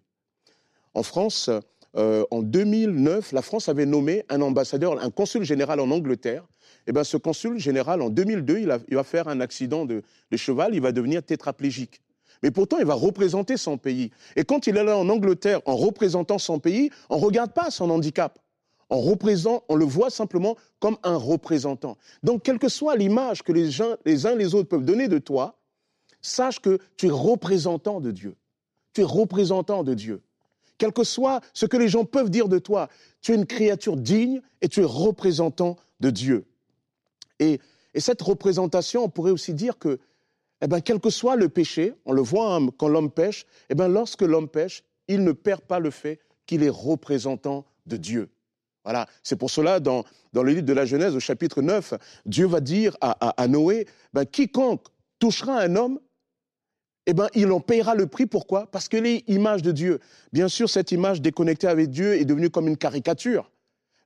En 0.96 1.04
France, 1.04 1.52
euh, 1.96 2.26
en 2.32 2.42
2009, 2.42 3.32
la 3.32 3.44
France 3.44 3.70
avait 3.70 3.86
nommé 3.86 4.26
un 4.30 4.42
ambassadeur, 4.42 5.00
un 5.00 5.12
consul 5.12 5.44
général 5.44 5.80
en 5.80 5.92
Angleterre. 5.92 6.48
Et 6.88 6.92
bien, 6.94 7.04
ce 7.04 7.18
consul 7.18 7.60
général, 7.60 8.02
en 8.02 8.10
2002, 8.10 8.60
il, 8.60 8.72
a, 8.72 8.80
il 8.88 8.96
va 8.96 9.04
faire 9.04 9.28
un 9.28 9.40
accident 9.40 9.86
de, 9.86 10.02
de, 10.32 10.38
cheval, 10.38 10.74
il 10.74 10.82
va 10.82 10.92
devenir 10.92 11.22
tétraplégique. 11.22 12.02
Mais 12.44 12.52
pourtant, 12.52 12.78
il 12.80 12.86
va 12.86 12.94
représenter 12.94 13.58
son 13.58 13.78
pays. 13.78 14.12
Et 14.36 14.44
quand 14.44 14.68
il 14.68 14.78
est 14.78 14.84
là 14.84 14.98
en 14.98 15.10
Angleterre, 15.10 15.62
en 15.66 15.76
représentant 15.76 16.40
son 16.40 16.60
pays, 16.60 16.90
on 17.10 17.18
ne 17.18 17.24
regarde 17.24 17.54
pas 17.54 17.70
son 17.70 17.90
handicap. 17.90 18.40
On, 18.90 19.18
on 19.70 19.76
le 19.76 19.86
voit 19.86 20.10
simplement 20.10 20.58
comme 20.80 20.98
un 21.04 21.16
représentant. 21.16 21.98
Donc, 22.24 22.44
quelle 22.44 22.60
que 22.60 22.68
soit 22.68 22.98
l'image 22.98 23.42
que 23.42 23.54
les, 23.54 23.72
gens, 23.72 23.96
les 24.06 24.26
uns 24.26 24.36
les 24.36 24.54
autres 24.54 24.68
peuvent 24.68 24.84
donner 24.84 25.08
de 25.08 25.18
toi, 25.18 25.56
sache 26.22 26.60
que 26.60 26.80
tu 26.98 27.08
es 27.08 27.12
représentant 27.12 28.02
de 28.02 28.12
Dieu. 28.12 28.36
Tu 28.94 29.02
es 29.02 29.06
représentant 29.06 29.84
de 29.84 29.94
Dieu. 29.94 30.22
Quel 30.78 30.92
que 30.92 31.04
soit 31.04 31.42
ce 31.54 31.66
que 31.66 31.78
les 31.78 31.88
gens 31.88 32.06
peuvent 32.06 32.30
dire 32.30 32.50
de 32.50 32.60
toi, 32.60 32.90
tu 33.22 33.32
es 33.32 33.36
une 33.36 33.46
créature 33.46 33.96
digne 33.96 34.42
et 34.62 34.68
tu 34.68 34.82
es 34.82 34.86
représentant 34.86 35.78
de 36.00 36.10
Dieu. 36.10 36.46
Et, 37.40 37.60
et 37.94 38.00
cette 38.00 38.22
représentation, 38.22 39.06
on 39.06 39.10
pourrait 39.10 39.32
aussi 39.32 39.54
dire 39.54 39.78
que, 39.78 40.00
eh 40.62 40.68
ben, 40.68 40.82
quel 40.82 41.00
que 41.00 41.10
soit 41.10 41.36
le 41.36 41.50
péché, 41.50 41.94
on 42.06 42.14
le 42.14 42.22
voit 42.22 42.56
hein, 42.56 42.68
quand 42.78 42.88
l'homme 42.88 43.12
pêche, 43.12 43.46
eh 43.70 43.76
ben, 43.76 43.88
lorsque 43.88 44.22
l'homme 44.22 44.48
pêche, 44.48 44.84
il 45.08 45.24
ne 45.24 45.32
perd 45.32 45.62
pas 45.62 45.80
le 45.80 45.90
fait 45.90 46.20
qu'il 46.46 46.64
est 46.64 46.70
représentant 46.70 47.66
de 47.86 47.98
Dieu. 47.98 48.30
Voilà, 48.84 49.08
c'est 49.24 49.36
pour 49.36 49.50
cela, 49.50 49.80
dans, 49.80 50.04
dans, 50.34 50.44
le 50.44 50.52
livre 50.54 50.66
de 50.66 50.74
la 50.74 50.86
Genèse, 50.86 51.16
au 51.16 51.20
chapitre 51.20 51.62
9, 51.62 51.94
Dieu 52.26 52.48
va 52.48 52.60
dire 52.60 52.96
à, 53.02 53.12
à, 53.42 53.48
Noé, 53.48 53.88
ben, 54.14 54.26
quiconque 54.26 54.88
touchera 55.20 55.60
un 55.60 55.76
homme, 55.76 56.00
eh 57.06 57.14
ben, 57.14 57.28
il 57.34 57.52
en 57.52 57.60
payera 57.60 57.96
le 57.96 58.08
prix. 58.08 58.26
Pourquoi? 58.26 58.68
Parce 58.68 58.88
qu'il 58.88 59.06
est 59.06 59.24
image 59.28 59.62
de 59.62 59.72
Dieu. 59.72 60.00
Bien 60.34 60.48
sûr, 60.48 60.70
cette 60.70 60.92
image 60.92 61.22
déconnectée 61.22 61.68
avec 61.68 61.90
Dieu 61.90 62.16
est 62.16 62.26
devenue 62.26 62.50
comme 62.50 62.68
une 62.68 62.78
caricature. 62.78 63.52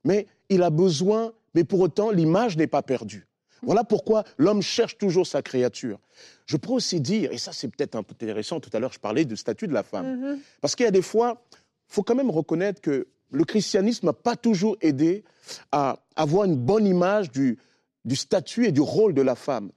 Mais 0.04 0.26
il 0.48 0.62
a 0.62 0.70
besoin, 0.70 1.32
mais 1.54 1.64
pour 1.64 1.80
autant, 1.80 2.10
l'image 2.10 2.56
n'est 2.56 2.66
pas 2.66 2.82
perdue. 2.82 3.26
Voilà 3.62 3.84
pourquoi 3.84 4.24
l'homme 4.38 4.62
cherche 4.62 4.98
toujours 4.98 5.26
sa 5.26 5.42
créature. 5.42 5.98
Je 6.46 6.56
pourrais 6.56 6.76
aussi 6.76 7.00
dire, 7.00 7.32
et 7.32 7.38
ça 7.38 7.52
c'est 7.52 7.68
peut-être 7.68 7.96
un 7.96 8.02
peu 8.02 8.12
intéressant, 8.12 8.60
tout 8.60 8.70
à 8.72 8.78
l'heure 8.78 8.92
je 8.92 9.00
parlais 9.00 9.24
du 9.24 9.36
statut 9.36 9.66
de 9.66 9.72
la 9.74 9.82
femme. 9.82 10.06
Mm 10.06 10.24
-hmm. 10.24 10.38
Parce 10.60 10.74
qu'il 10.76 10.84
y 10.84 10.88
a 10.88 10.92
des 10.92 11.02
fois, 11.02 11.42
il 11.52 11.94
faut 11.94 12.02
quand 12.02 12.16
même 12.16 12.30
reconnaître 12.30 12.80
que 12.80 13.06
le 13.30 13.44
christianisme 13.44 14.06
n'a 14.06 14.12
pas 14.12 14.36
toujours 14.36 14.76
aidé 14.80 15.24
à 15.72 15.98
avoir 16.14 16.44
une 16.44 16.56
bonne 16.56 16.86
image 16.86 17.30
du, 17.30 17.58
du 18.04 18.16
statut 18.16 18.66
et 18.66 18.72
du 18.72 18.80
rôle 18.80 19.14
de 19.14 19.22
la 19.22 19.34
femme. 19.34 19.70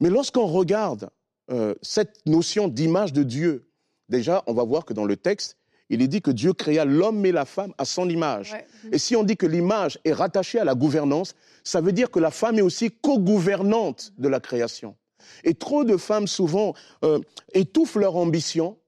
Mais 0.00 0.10
lorsqu'on 0.10 0.46
regarde 0.46 1.08
euh, 1.50 1.74
cette 1.82 2.24
notion 2.26 2.68
d'image 2.68 3.12
de 3.12 3.22
Dieu, 3.22 3.66
déjà, 4.08 4.42
on 4.46 4.54
va 4.54 4.64
voir 4.64 4.84
que 4.84 4.92
dans 4.92 5.04
le 5.04 5.16
texte, 5.16 5.56
il 5.90 6.02
est 6.02 6.08
dit 6.08 6.22
que 6.22 6.30
Dieu 6.30 6.52
créa 6.52 6.84
l'homme 6.84 7.24
et 7.26 7.32
la 7.32 7.44
femme 7.44 7.72
à 7.78 7.84
son 7.84 8.08
image. 8.08 8.52
Ouais. 8.52 8.66
Et 8.92 8.98
si 8.98 9.16
on 9.16 9.22
dit 9.22 9.36
que 9.36 9.46
l'image 9.46 9.98
est 10.04 10.12
rattachée 10.12 10.58
à 10.58 10.64
la 10.64 10.74
gouvernance, 10.74 11.34
ça 11.62 11.80
veut 11.80 11.92
dire 11.92 12.10
que 12.10 12.18
la 12.18 12.30
femme 12.30 12.58
est 12.58 12.62
aussi 12.62 12.90
co-gouvernante 12.90 14.12
de 14.18 14.28
la 14.28 14.40
création. 14.40 14.96
Et 15.42 15.54
trop 15.54 15.84
de 15.84 15.96
femmes, 15.96 16.26
souvent, 16.26 16.74
euh, 17.04 17.20
étouffent 17.52 17.96
leur 17.96 18.16
ambition 18.16 18.78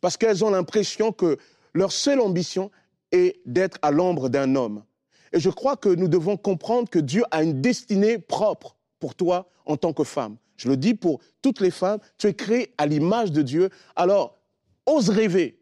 parce 0.00 0.16
qu'elles 0.16 0.44
ont 0.44 0.50
l'impression 0.50 1.12
que 1.12 1.38
leur 1.72 1.92
seule 1.92 2.20
ambition 2.20 2.70
est 3.10 3.40
d'être 3.46 3.78
à 3.82 3.90
l'ombre 3.90 4.28
d'un 4.28 4.54
homme. 4.54 4.84
Et 5.32 5.40
je 5.40 5.50
crois 5.50 5.76
que 5.76 5.88
nous 5.88 6.08
devons 6.08 6.36
comprendre 6.36 6.88
que 6.88 6.98
Dieu 6.98 7.24
a 7.30 7.42
une 7.42 7.60
destinée 7.60 8.18
propre 8.18 8.76
pour 9.00 9.14
toi 9.14 9.48
en 9.66 9.76
tant 9.76 9.92
que 9.92 10.04
femme. 10.04 10.36
Je 10.56 10.68
le 10.68 10.76
dis 10.76 10.94
pour 10.94 11.20
toutes 11.42 11.60
les 11.60 11.72
femmes, 11.72 11.98
tu 12.18 12.28
es 12.28 12.34
créée 12.34 12.72
à 12.78 12.86
l'image 12.86 13.32
de 13.32 13.42
Dieu. 13.42 13.70
Alors, 13.96 14.38
ose 14.86 15.08
rêver. 15.08 15.58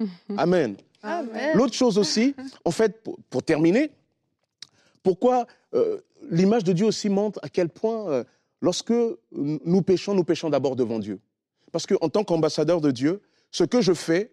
Amen. 0.36 0.76
Amen. 1.02 1.56
L'autre 1.56 1.74
chose 1.74 1.98
aussi, 1.98 2.34
en 2.64 2.70
fait, 2.70 3.02
pour, 3.02 3.18
pour 3.30 3.42
terminer, 3.42 3.90
pourquoi 5.02 5.46
euh, 5.74 6.00
l'image 6.30 6.64
de 6.64 6.72
Dieu 6.72 6.86
aussi 6.86 7.08
montre 7.08 7.38
à 7.42 7.48
quel 7.48 7.68
point, 7.68 8.08
euh, 8.08 8.24
lorsque 8.60 8.92
nous 9.32 9.82
péchons, 9.82 10.14
nous 10.14 10.24
péchons 10.24 10.50
d'abord 10.50 10.76
devant 10.76 10.98
Dieu. 10.98 11.20
Parce 11.72 11.86
qu'en 11.86 12.08
tant 12.08 12.24
qu'ambassadeur 12.24 12.80
de 12.80 12.90
Dieu, 12.90 13.20
ce 13.50 13.64
que 13.64 13.80
je 13.80 13.92
fais, 13.92 14.32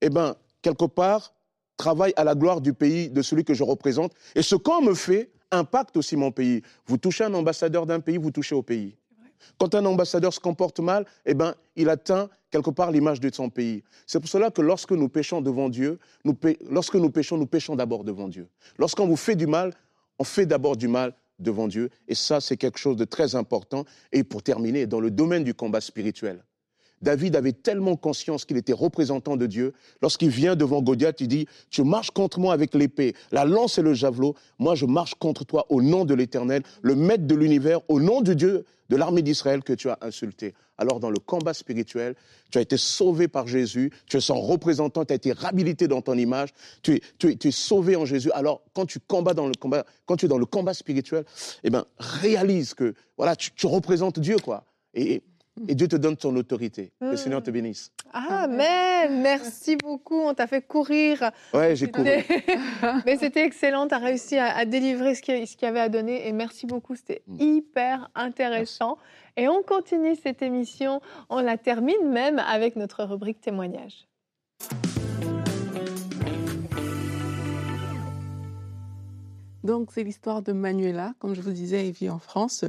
eh 0.00 0.10
bien, 0.10 0.36
quelque 0.62 0.86
part, 0.86 1.34
travaille 1.76 2.12
à 2.16 2.24
la 2.24 2.34
gloire 2.34 2.60
du 2.60 2.72
pays 2.72 3.10
de 3.10 3.22
celui 3.22 3.44
que 3.44 3.54
je 3.54 3.64
représente. 3.64 4.12
Et 4.34 4.42
ce 4.42 4.54
qu'on 4.54 4.82
me 4.82 4.94
fait 4.94 5.30
impacte 5.52 5.96
aussi 5.96 6.16
mon 6.16 6.32
pays. 6.32 6.62
Vous 6.86 6.96
touchez 6.96 7.24
un 7.24 7.34
ambassadeur 7.34 7.86
d'un 7.86 8.00
pays, 8.00 8.16
vous 8.16 8.30
touchez 8.30 8.54
au 8.54 8.62
pays. 8.62 8.96
Quand 9.58 9.74
un 9.74 9.84
ambassadeur 9.84 10.32
se 10.32 10.40
comporte 10.40 10.80
mal, 10.80 11.06
eh 11.26 11.34
ben, 11.34 11.54
il 11.76 11.88
atteint 11.88 12.28
quelque 12.50 12.70
part 12.70 12.90
l'image 12.90 13.20
de 13.20 13.32
son 13.32 13.48
pays. 13.50 13.82
C'est 14.06 14.20
pour 14.20 14.28
cela 14.28 14.50
que 14.50 14.62
lorsque 14.62 14.92
nous 14.92 15.08
péchons 15.08 15.40
devant 15.40 15.68
Dieu, 15.68 15.98
lorsque 16.70 16.96
nous 16.96 17.10
péchons, 17.10 17.38
nous 17.38 17.46
péchons 17.46 17.76
d'abord 17.76 18.04
devant 18.04 18.28
Dieu. 18.28 18.48
Lorsqu'on 18.78 19.06
vous 19.06 19.16
fait 19.16 19.36
du 19.36 19.46
mal, 19.46 19.72
on 20.18 20.24
fait 20.24 20.46
d'abord 20.46 20.76
du 20.76 20.88
mal 20.88 21.14
devant 21.38 21.66
Dieu. 21.66 21.90
Et 22.08 22.14
ça, 22.14 22.40
c'est 22.40 22.56
quelque 22.56 22.78
chose 22.78 22.96
de 22.96 23.04
très 23.04 23.34
important. 23.34 23.84
Et 24.12 24.22
pour 24.24 24.42
terminer, 24.42 24.86
dans 24.86 25.00
le 25.00 25.10
domaine 25.10 25.44
du 25.44 25.54
combat 25.54 25.80
spirituel, 25.80 26.44
David 27.02 27.36
avait 27.36 27.52
tellement 27.52 27.96
conscience 27.96 28.44
qu'il 28.44 28.56
était 28.56 28.72
représentant 28.72 29.36
de 29.36 29.46
Dieu. 29.46 29.72
Lorsqu'il 30.00 30.30
vient 30.30 30.56
devant 30.56 30.80
Goliath, 30.82 31.20
il 31.20 31.28
dit, 31.28 31.46
tu 31.70 31.82
marches 31.82 32.10
contre 32.10 32.38
moi 32.38 32.54
avec 32.54 32.74
l'épée, 32.74 33.14
la 33.32 33.44
lance 33.44 33.78
et 33.78 33.82
le 33.82 33.94
javelot. 33.94 34.34
Moi, 34.58 34.74
je 34.74 34.86
marche 34.86 35.14
contre 35.14 35.44
toi 35.44 35.66
au 35.68 35.82
nom 35.82 36.04
de 36.04 36.14
l'Éternel, 36.14 36.62
le 36.80 36.94
maître 36.94 37.26
de 37.26 37.34
l'univers, 37.34 37.80
au 37.88 38.00
nom 38.00 38.20
du 38.20 38.36
Dieu 38.36 38.64
de 38.88 38.96
l'armée 38.96 39.22
d'Israël 39.22 39.62
que 39.62 39.72
tu 39.72 39.88
as 39.88 39.98
insulté. 40.02 40.54
Alors, 40.76 41.00
dans 41.00 41.10
le 41.10 41.18
combat 41.18 41.54
spirituel, 41.54 42.14
tu 42.50 42.58
as 42.58 42.60
été 42.60 42.76
sauvé 42.76 43.26
par 43.26 43.46
Jésus, 43.46 43.90
tu 44.06 44.18
es 44.18 44.20
son 44.20 44.40
représentant, 44.40 45.04
tu 45.04 45.12
as 45.12 45.16
été 45.16 45.32
réhabilité 45.32 45.88
dans 45.88 46.02
ton 46.02 46.14
image, 46.18 46.50
tu 46.82 46.96
es, 46.96 47.00
tu 47.18 47.30
es, 47.30 47.36
tu 47.36 47.48
es 47.48 47.52
sauvé 47.52 47.96
en 47.96 48.04
Jésus. 48.04 48.30
Alors, 48.32 48.62
quand 48.74 48.84
tu 48.84 48.98
combats 49.00 49.32
dans 49.32 49.46
le 49.46 49.54
combat, 49.58 49.86
quand 50.04 50.16
tu 50.16 50.26
es 50.26 50.28
dans 50.28 50.38
le 50.38 50.44
combat 50.44 50.74
spirituel, 50.74 51.24
eh 51.64 51.70
ben, 51.70 51.84
réalise 51.98 52.74
que, 52.74 52.94
voilà, 53.16 53.34
tu, 53.34 53.50
tu 53.52 53.66
représentes 53.66 54.18
Dieu, 54.18 54.36
quoi. 54.36 54.64
Dieu 55.60 55.86
te 55.86 55.96
donne 55.96 56.16
son 56.18 56.34
autorité. 56.36 56.92
Que 57.00 57.06
le 57.06 57.16
Seigneur 57.16 57.42
te 57.42 57.50
bénisse. 57.50 57.92
Amen. 58.12 59.20
Merci 59.20 59.76
beaucoup. 59.76 60.20
On 60.20 60.34
t'a 60.34 60.46
fait 60.46 60.62
courir. 60.62 61.30
Ouais, 61.52 61.76
j'ai 61.76 61.90
couru. 61.90 62.08
Mais 63.06 63.16
c'était 63.18 63.44
excellent. 63.44 63.86
Tu 63.86 63.94
as 63.94 63.98
réussi 63.98 64.38
à, 64.38 64.56
à 64.56 64.64
délivrer 64.64 65.14
ce 65.14 65.22
qu'il 65.22 65.36
y 65.36 65.64
avait 65.66 65.80
à 65.80 65.88
donner. 65.88 66.26
Et 66.26 66.32
merci 66.32 66.66
beaucoup. 66.66 66.96
C'était 66.96 67.22
mm. 67.26 67.40
hyper 67.40 68.10
intéressant. 68.14 68.96
Merci. 68.96 69.22
Et 69.36 69.48
on 69.48 69.62
continue 69.62 70.16
cette 70.16 70.42
émission. 70.42 71.00
On 71.28 71.40
la 71.40 71.56
termine 71.56 72.08
même 72.08 72.38
avec 72.38 72.76
notre 72.76 73.04
rubrique 73.04 73.40
témoignage. 73.40 74.06
Donc, 79.64 79.90
c'est 79.92 80.02
l'histoire 80.02 80.42
de 80.42 80.52
Manuela. 80.52 81.14
Comme 81.18 81.34
je 81.34 81.40
vous 81.40 81.52
disais, 81.52 81.86
elle 81.86 81.92
vit 81.92 82.10
en 82.10 82.18
France. 82.18 82.64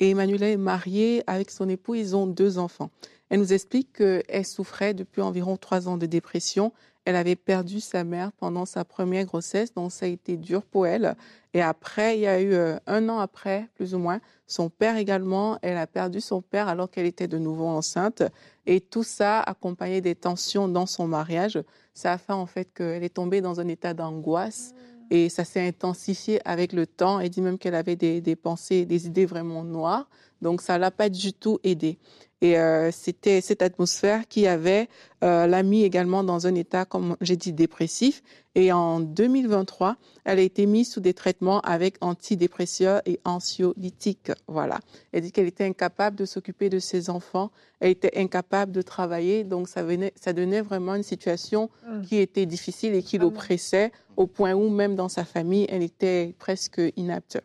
Et 0.00 0.14
Manuela 0.14 0.48
est 0.48 0.56
mariée 0.56 1.22
avec 1.26 1.50
son 1.50 1.68
époux. 1.68 1.94
Ils 1.94 2.16
ont 2.16 2.26
deux 2.26 2.58
enfants. 2.58 2.90
Elle 3.28 3.40
nous 3.40 3.52
explique 3.52 3.92
qu'elle 3.92 4.46
souffrait 4.46 4.94
depuis 4.94 5.20
environ 5.20 5.56
trois 5.56 5.88
ans 5.88 5.98
de 5.98 6.06
dépression. 6.06 6.72
Elle 7.04 7.16
avait 7.16 7.36
perdu 7.36 7.80
sa 7.80 8.04
mère 8.04 8.32
pendant 8.32 8.66
sa 8.66 8.84
première 8.84 9.24
grossesse, 9.24 9.72
donc 9.72 9.92
ça 9.92 10.04
a 10.04 10.08
été 10.08 10.36
dur 10.36 10.62
pour 10.62 10.86
elle. 10.86 11.16
Et 11.54 11.62
après, 11.62 12.18
il 12.18 12.20
y 12.20 12.26
a 12.26 12.40
eu 12.40 12.52
euh, 12.52 12.76
un 12.86 13.08
an 13.08 13.18
après, 13.18 13.66
plus 13.76 13.94
ou 13.94 13.98
moins, 13.98 14.20
son 14.46 14.68
père 14.68 14.98
également. 14.98 15.58
Elle 15.62 15.78
a 15.78 15.86
perdu 15.86 16.20
son 16.20 16.42
père 16.42 16.68
alors 16.68 16.90
qu'elle 16.90 17.06
était 17.06 17.28
de 17.28 17.38
nouveau 17.38 17.66
enceinte. 17.66 18.22
Et 18.66 18.80
tout 18.82 19.04
ça, 19.04 19.40
accompagné 19.40 20.02
des 20.02 20.14
tensions 20.14 20.68
dans 20.68 20.84
son 20.84 21.08
mariage, 21.08 21.58
ça 21.94 22.12
a 22.12 22.18
fait 22.18 22.34
en 22.34 22.44
fait 22.44 22.68
qu'elle 22.74 23.02
est 23.02 23.14
tombée 23.14 23.40
dans 23.40 23.58
un 23.58 23.68
état 23.68 23.94
d'angoisse 23.94 24.74
Et 25.10 25.28
ça 25.28 25.44
s'est 25.44 25.66
intensifié 25.66 26.40
avec 26.44 26.72
le 26.72 26.86
temps. 26.86 27.20
Elle 27.20 27.30
dit 27.30 27.40
même 27.40 27.58
qu'elle 27.58 27.74
avait 27.74 27.96
des, 27.96 28.20
des 28.20 28.36
pensées, 28.36 28.84
des 28.84 29.06
idées 29.06 29.26
vraiment 29.26 29.64
noires. 29.64 30.08
Donc 30.42 30.60
ça 30.60 30.78
l'a 30.78 30.90
pas 30.90 31.08
du 31.08 31.32
tout 31.32 31.58
aidé. 31.64 31.98
Et 32.40 32.58
euh, 32.58 32.90
c'était 32.92 33.40
cette 33.40 33.62
atmosphère 33.62 34.28
qui 34.28 34.46
avait 34.46 34.88
euh, 35.24 35.46
l'a 35.48 35.62
mis 35.64 35.82
également 35.82 36.22
dans 36.22 36.46
un 36.46 36.54
état, 36.54 36.84
comme 36.84 37.16
j'ai 37.20 37.36
dit, 37.36 37.52
dépressif. 37.52 38.22
Et 38.54 38.72
en 38.72 39.00
2023, 39.00 39.96
elle 40.24 40.38
a 40.38 40.42
été 40.42 40.66
mise 40.66 40.92
sous 40.92 41.00
des 41.00 41.14
traitements 41.14 41.60
avec 41.60 41.96
antidépresseurs 42.00 43.02
et 43.06 43.20
anxiolytiques. 43.24 44.30
Voilà. 44.46 44.78
Elle 45.12 45.22
dit 45.22 45.32
qu'elle 45.32 45.46
était 45.46 45.64
incapable 45.64 46.16
de 46.16 46.24
s'occuper 46.24 46.68
de 46.68 46.78
ses 46.78 47.10
enfants. 47.10 47.50
Elle 47.80 47.90
était 47.90 48.16
incapable 48.16 48.72
de 48.72 48.82
travailler. 48.82 49.42
Donc 49.42 49.68
ça 49.68 49.82
venait, 49.82 50.12
ça 50.20 50.32
donnait 50.32 50.60
vraiment 50.60 50.94
une 50.94 51.02
situation 51.02 51.70
Mm. 51.98 52.02
qui 52.02 52.16
était 52.18 52.46
difficile 52.46 52.94
et 52.94 53.02
qui 53.02 53.18
l'oppressait 53.18 53.92
au 54.16 54.26
point 54.26 54.54
où 54.54 54.68
même 54.68 54.96
dans 54.96 55.08
sa 55.08 55.24
famille, 55.24 55.66
elle 55.68 55.82
était 55.82 56.34
presque 56.38 56.80
inapte. 56.96 57.40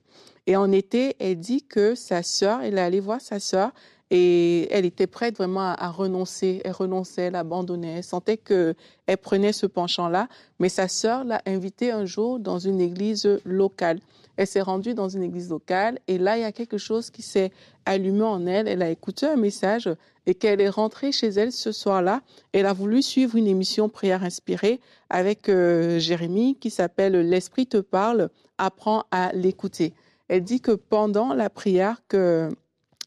Et 0.48 0.56
en 0.56 0.72
été, 0.72 1.16
elle 1.20 1.40
dit 1.40 1.64
que 1.64 1.96
sa 1.96 2.24
sœur, 2.24 2.62
elle 2.62 2.78
est 2.78 2.82
allée 2.82 3.00
voir 3.00 3.22
sa 3.22 3.40
sœur 3.40 3.72
et 4.16 4.72
elle 4.72 4.86
était 4.86 5.08
prête 5.08 5.38
vraiment 5.38 5.74
à, 5.74 5.90
renoncer. 5.90 6.62
Elle 6.64 6.74
renonçait, 6.74 7.24
elle 7.24 7.36
abandonnait. 7.36 7.96
Elle 7.98 8.04
sentait 8.04 8.38
que 8.38 8.76
elle 9.08 9.18
prenait 9.18 9.54
ce 9.54 9.66
penchant-là. 9.66 10.28
Mais 10.60 10.70
sa 10.70 10.88
sœur 10.88 11.24
l'a 11.24 11.42
invitée 11.48 11.90
un 11.90 12.06
jour 12.06 12.40
dans 12.40 12.60
une 12.60 12.80
église 12.80 13.28
locale. 13.44 14.00
Elle 14.38 14.46
s'est 14.46 14.62
rendue 14.62 14.94
dans 14.94 15.10
une 15.10 15.24
église 15.24 15.50
locale 15.50 15.98
et 16.08 16.20
là, 16.20 16.38
il 16.38 16.42
y 16.42 16.46
a 16.46 16.52
quelque 16.52 16.78
chose 16.78 17.10
qui 17.10 17.24
s'est 17.24 17.52
allumé 17.88 18.22
en 18.22 18.46
elle. 18.46 18.68
Elle 18.68 18.84
a 18.84 18.92
écouté 18.92 19.26
un 19.26 19.36
message 19.36 19.90
et 20.28 20.36
qu'elle 20.36 20.62
est 20.62 20.70
rentrée 20.70 21.12
chez 21.12 21.30
elle 21.30 21.52
ce 21.52 21.72
soir-là. 21.72 22.22
Elle 22.52 22.68
a 22.68 22.74
voulu 22.74 23.02
suivre 23.02 23.36
une 23.36 23.48
émission 23.48 23.90
Prière 23.90 24.24
inspirée 24.24 24.80
avec 25.10 25.50
euh, 25.50 25.98
Jérémie 25.98 26.56
qui 26.60 26.70
s'appelle 26.70 27.14
L'Esprit 27.14 27.66
te 27.66 27.78
parle, 27.78 28.30
apprends 28.60 29.06
à 29.10 29.32
l'écouter. 29.34 29.96
Elle 30.28 30.44
dit 30.44 30.62
que 30.62 30.72
pendant 30.72 31.34
la 31.34 31.50
prière 31.50 32.02
que 32.08 32.52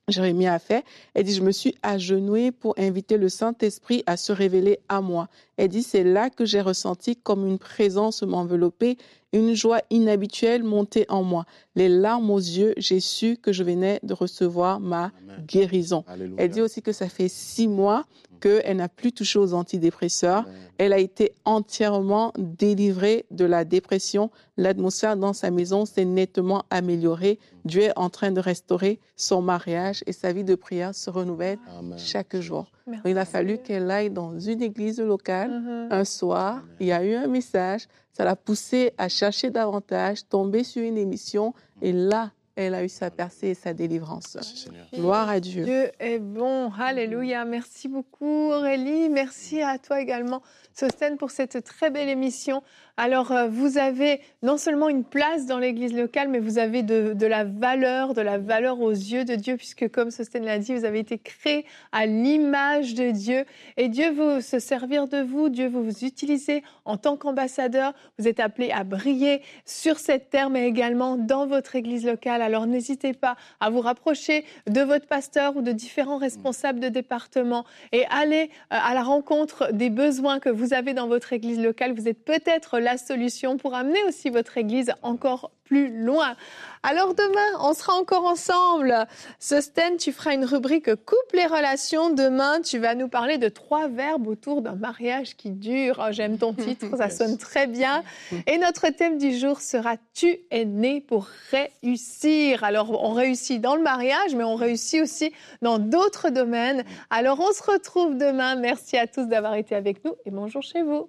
Jérémie 0.08 0.46
a 0.46 0.60
fait, 0.60 0.84
elle 1.14 1.24
dit, 1.24 1.34
je 1.34 1.42
me 1.42 1.50
suis 1.50 1.74
agenouillée 1.82 2.52
pour 2.52 2.74
inviter 2.78 3.16
le 3.16 3.28
Saint-Esprit 3.28 4.04
à 4.06 4.16
se 4.16 4.30
révéler 4.30 4.78
à 4.88 5.00
moi. 5.00 5.28
Elle 5.56 5.68
dit, 5.68 5.82
c'est 5.82 6.04
là 6.04 6.30
que 6.30 6.44
j'ai 6.44 6.60
ressenti 6.60 7.16
comme 7.16 7.44
une 7.44 7.58
présence 7.58 8.22
m'envelopper, 8.22 8.98
une 9.32 9.54
joie 9.54 9.80
inhabituelle 9.90 10.62
monter 10.64 11.04
en 11.08 11.22
moi. 11.22 11.44
Les 11.74 11.88
larmes 11.88 12.30
aux 12.30 12.38
yeux, 12.38 12.74
j'ai 12.76 13.00
su 13.00 13.36
que 13.36 13.52
je 13.52 13.62
venais 13.64 14.00
de 14.02 14.14
recevoir 14.14 14.80
ma 14.80 15.04
Amen. 15.28 15.44
guérison. 15.46 16.04
Alléluia. 16.06 16.36
Elle 16.38 16.50
dit 16.50 16.60
aussi 16.62 16.80
que 16.82 16.92
ça 16.92 17.08
fait 17.08 17.28
six 17.28 17.68
mois 17.68 18.04
qu'elle 18.40 18.76
n'a 18.76 18.88
plus 18.88 19.12
touché 19.12 19.38
aux 19.38 19.54
antidépresseurs. 19.54 20.44
Amen. 20.46 20.54
Elle 20.78 20.92
a 20.92 20.98
été 20.98 21.32
entièrement 21.44 22.32
délivrée 22.38 23.24
de 23.30 23.44
la 23.44 23.64
dépression. 23.64 24.30
L'atmosphère 24.58 25.16
dans 25.16 25.32
sa 25.32 25.50
maison 25.50 25.84
s'est 25.86 26.04
nettement 26.04 26.64
améliorée. 26.70 27.38
Dieu 27.64 27.82
est 27.82 27.98
en 27.98 28.10
train 28.10 28.30
de 28.32 28.40
restaurer 28.40 29.00
son 29.16 29.40
mariage 29.42 30.02
et 30.06 30.12
sa 30.12 30.32
vie 30.32 30.44
de 30.44 30.54
prière 30.54 30.94
se 30.94 31.08
renouvelle 31.10 31.58
Amen. 31.78 31.98
chaque 31.98 32.36
jour. 32.38 32.70
Merci. 32.86 33.02
Il 33.10 33.18
a 33.18 33.24
fallu 33.24 33.58
qu'elle 33.58 33.90
aille 33.90 34.10
dans 34.10 34.38
une 34.38 34.62
église 34.62 35.00
locale 35.00 35.50
Mhm. 35.50 35.88
un 35.90 36.04
soir. 36.04 36.62
Il 36.78 36.86
y 36.86 36.92
a 36.92 37.02
eu 37.04 37.14
un 37.14 37.26
message. 37.26 37.88
Ça 38.16 38.24
l'a 38.24 38.34
poussée 38.34 38.94
à 38.96 39.10
chercher 39.10 39.50
davantage, 39.50 40.26
tomber 40.26 40.64
sur 40.64 40.82
une 40.82 40.96
émission 40.96 41.52
et 41.82 41.92
là, 41.92 42.30
elle 42.54 42.74
a 42.74 42.82
eu 42.82 42.88
sa 42.88 43.10
percée 43.10 43.48
et 43.48 43.54
sa 43.54 43.74
délivrance. 43.74 44.34
Merci, 44.34 44.56
Seigneur. 44.56 44.86
Gloire 44.94 45.28
à 45.28 45.38
Dieu. 45.38 45.64
Dieu 45.64 45.90
est 46.00 46.18
bon. 46.18 46.72
Alléluia. 46.78 47.44
Merci 47.44 47.88
beaucoup 47.88 48.50
Aurélie. 48.52 49.10
Merci 49.10 49.60
à 49.60 49.78
toi 49.78 50.00
également, 50.00 50.40
Sostène, 50.78 51.16
pour 51.16 51.30
cette 51.30 51.64
très 51.64 51.88
belle 51.88 52.10
émission. 52.10 52.62
Alors, 52.98 53.32
euh, 53.32 53.48
vous 53.48 53.78
avez 53.78 54.20
non 54.42 54.58
seulement 54.58 54.90
une 54.90 55.04
place 55.04 55.46
dans 55.46 55.58
l'église 55.58 55.94
locale, 55.94 56.28
mais 56.28 56.38
vous 56.38 56.58
avez 56.58 56.82
de, 56.82 57.26
la 57.26 57.44
valeur, 57.44 58.12
de 58.12 58.20
la 58.20 58.36
valeur 58.36 58.80
aux 58.80 58.90
yeux 58.90 59.24
de 59.24 59.36
Dieu, 59.36 59.56
puisque 59.56 59.88
comme 59.88 60.10
Sostène 60.10 60.44
l'a 60.44 60.58
dit, 60.58 60.74
vous 60.74 60.84
avez 60.84 60.98
été 60.98 61.16
créé 61.16 61.64
à 61.92 62.04
l'image 62.04 62.92
de 62.92 63.10
Dieu. 63.10 63.46
Et 63.78 63.88
Dieu 63.88 64.10
veut 64.10 64.42
se 64.42 64.58
servir 64.58 65.08
de 65.08 65.22
vous, 65.22 65.48
Dieu 65.48 65.66
veut 65.66 65.80
vous 65.80 66.04
utiliser 66.04 66.62
en 66.84 66.98
tant 66.98 67.16
qu'ambassadeur. 67.16 67.94
Vous 68.18 68.28
êtes 68.28 68.40
appelé 68.40 68.70
à 68.70 68.84
briller 68.84 69.40
sur 69.64 69.98
cette 69.98 70.28
terre, 70.28 70.50
mais 70.50 70.68
également 70.68 71.16
dans 71.16 71.46
votre 71.46 71.74
église 71.74 72.04
locale. 72.04 72.42
Alors, 72.42 72.66
n'hésitez 72.66 73.14
pas 73.14 73.36
à 73.60 73.70
vous 73.70 73.80
rapprocher 73.80 74.44
de 74.66 74.82
votre 74.82 75.06
pasteur 75.06 75.56
ou 75.56 75.62
de 75.62 75.72
différents 75.72 76.18
responsables 76.18 76.80
de 76.80 76.88
département 76.88 77.64
et 77.92 78.04
aller 78.10 78.50
euh, 78.72 78.76
à 78.78 78.92
la 78.92 79.02
rencontre 79.02 79.72
des 79.72 79.88
besoins 79.88 80.38
que 80.38 80.50
vous 80.50 80.65
avez 80.72 80.94
dans 80.94 81.08
votre 81.08 81.32
église 81.32 81.60
locale. 81.60 81.94
Vous 81.94 82.08
êtes 82.08 82.24
peut-être 82.24 82.78
la 82.78 82.96
solution 82.98 83.56
pour 83.56 83.74
amener 83.74 84.02
aussi 84.04 84.30
votre 84.30 84.58
église 84.58 84.92
encore 85.02 85.50
plus 85.66 86.04
loin. 86.04 86.36
Alors 86.82 87.14
demain, 87.14 87.58
on 87.60 87.74
sera 87.74 87.94
encore 87.94 88.24
ensemble. 88.26 88.94
Sosten, 89.40 89.96
tu 89.96 90.12
feras 90.12 90.34
une 90.34 90.44
rubrique 90.44 90.94
couple 90.94 91.38
et 91.38 91.46
relations. 91.46 92.10
Demain, 92.10 92.60
tu 92.60 92.78
vas 92.78 92.94
nous 92.94 93.08
parler 93.08 93.38
de 93.38 93.48
trois 93.48 93.88
verbes 93.88 94.28
autour 94.28 94.62
d'un 94.62 94.76
mariage 94.76 95.36
qui 95.36 95.50
dure. 95.50 96.00
Oh, 96.00 96.12
J'aime 96.12 96.38
ton 96.38 96.52
titre, 96.52 96.96
ça 96.96 97.10
sonne 97.10 97.38
très 97.38 97.66
bien. 97.66 98.04
Et 98.46 98.58
notre 98.58 98.88
thème 98.90 99.18
du 99.18 99.36
jour 99.36 99.60
sera 99.60 99.96
Tu 100.14 100.38
es 100.50 100.64
né 100.64 101.00
pour 101.00 101.26
réussir. 101.50 102.62
Alors, 102.62 103.02
on 103.02 103.12
réussit 103.12 103.60
dans 103.60 103.74
le 103.74 103.82
mariage, 103.82 104.36
mais 104.36 104.44
on 104.44 104.54
réussit 104.54 105.02
aussi 105.02 105.32
dans 105.62 105.80
d'autres 105.80 106.30
domaines. 106.30 106.84
Alors, 107.10 107.40
on 107.40 107.52
se 107.52 107.68
retrouve 107.68 108.16
demain. 108.16 108.54
Merci 108.54 108.96
à 108.96 109.08
tous 109.08 109.26
d'avoir 109.26 109.54
été 109.54 109.74
avec 109.74 110.04
nous 110.04 110.14
et 110.24 110.30
bonjour 110.30 110.62
chez 110.62 110.82
vous. 110.82 111.08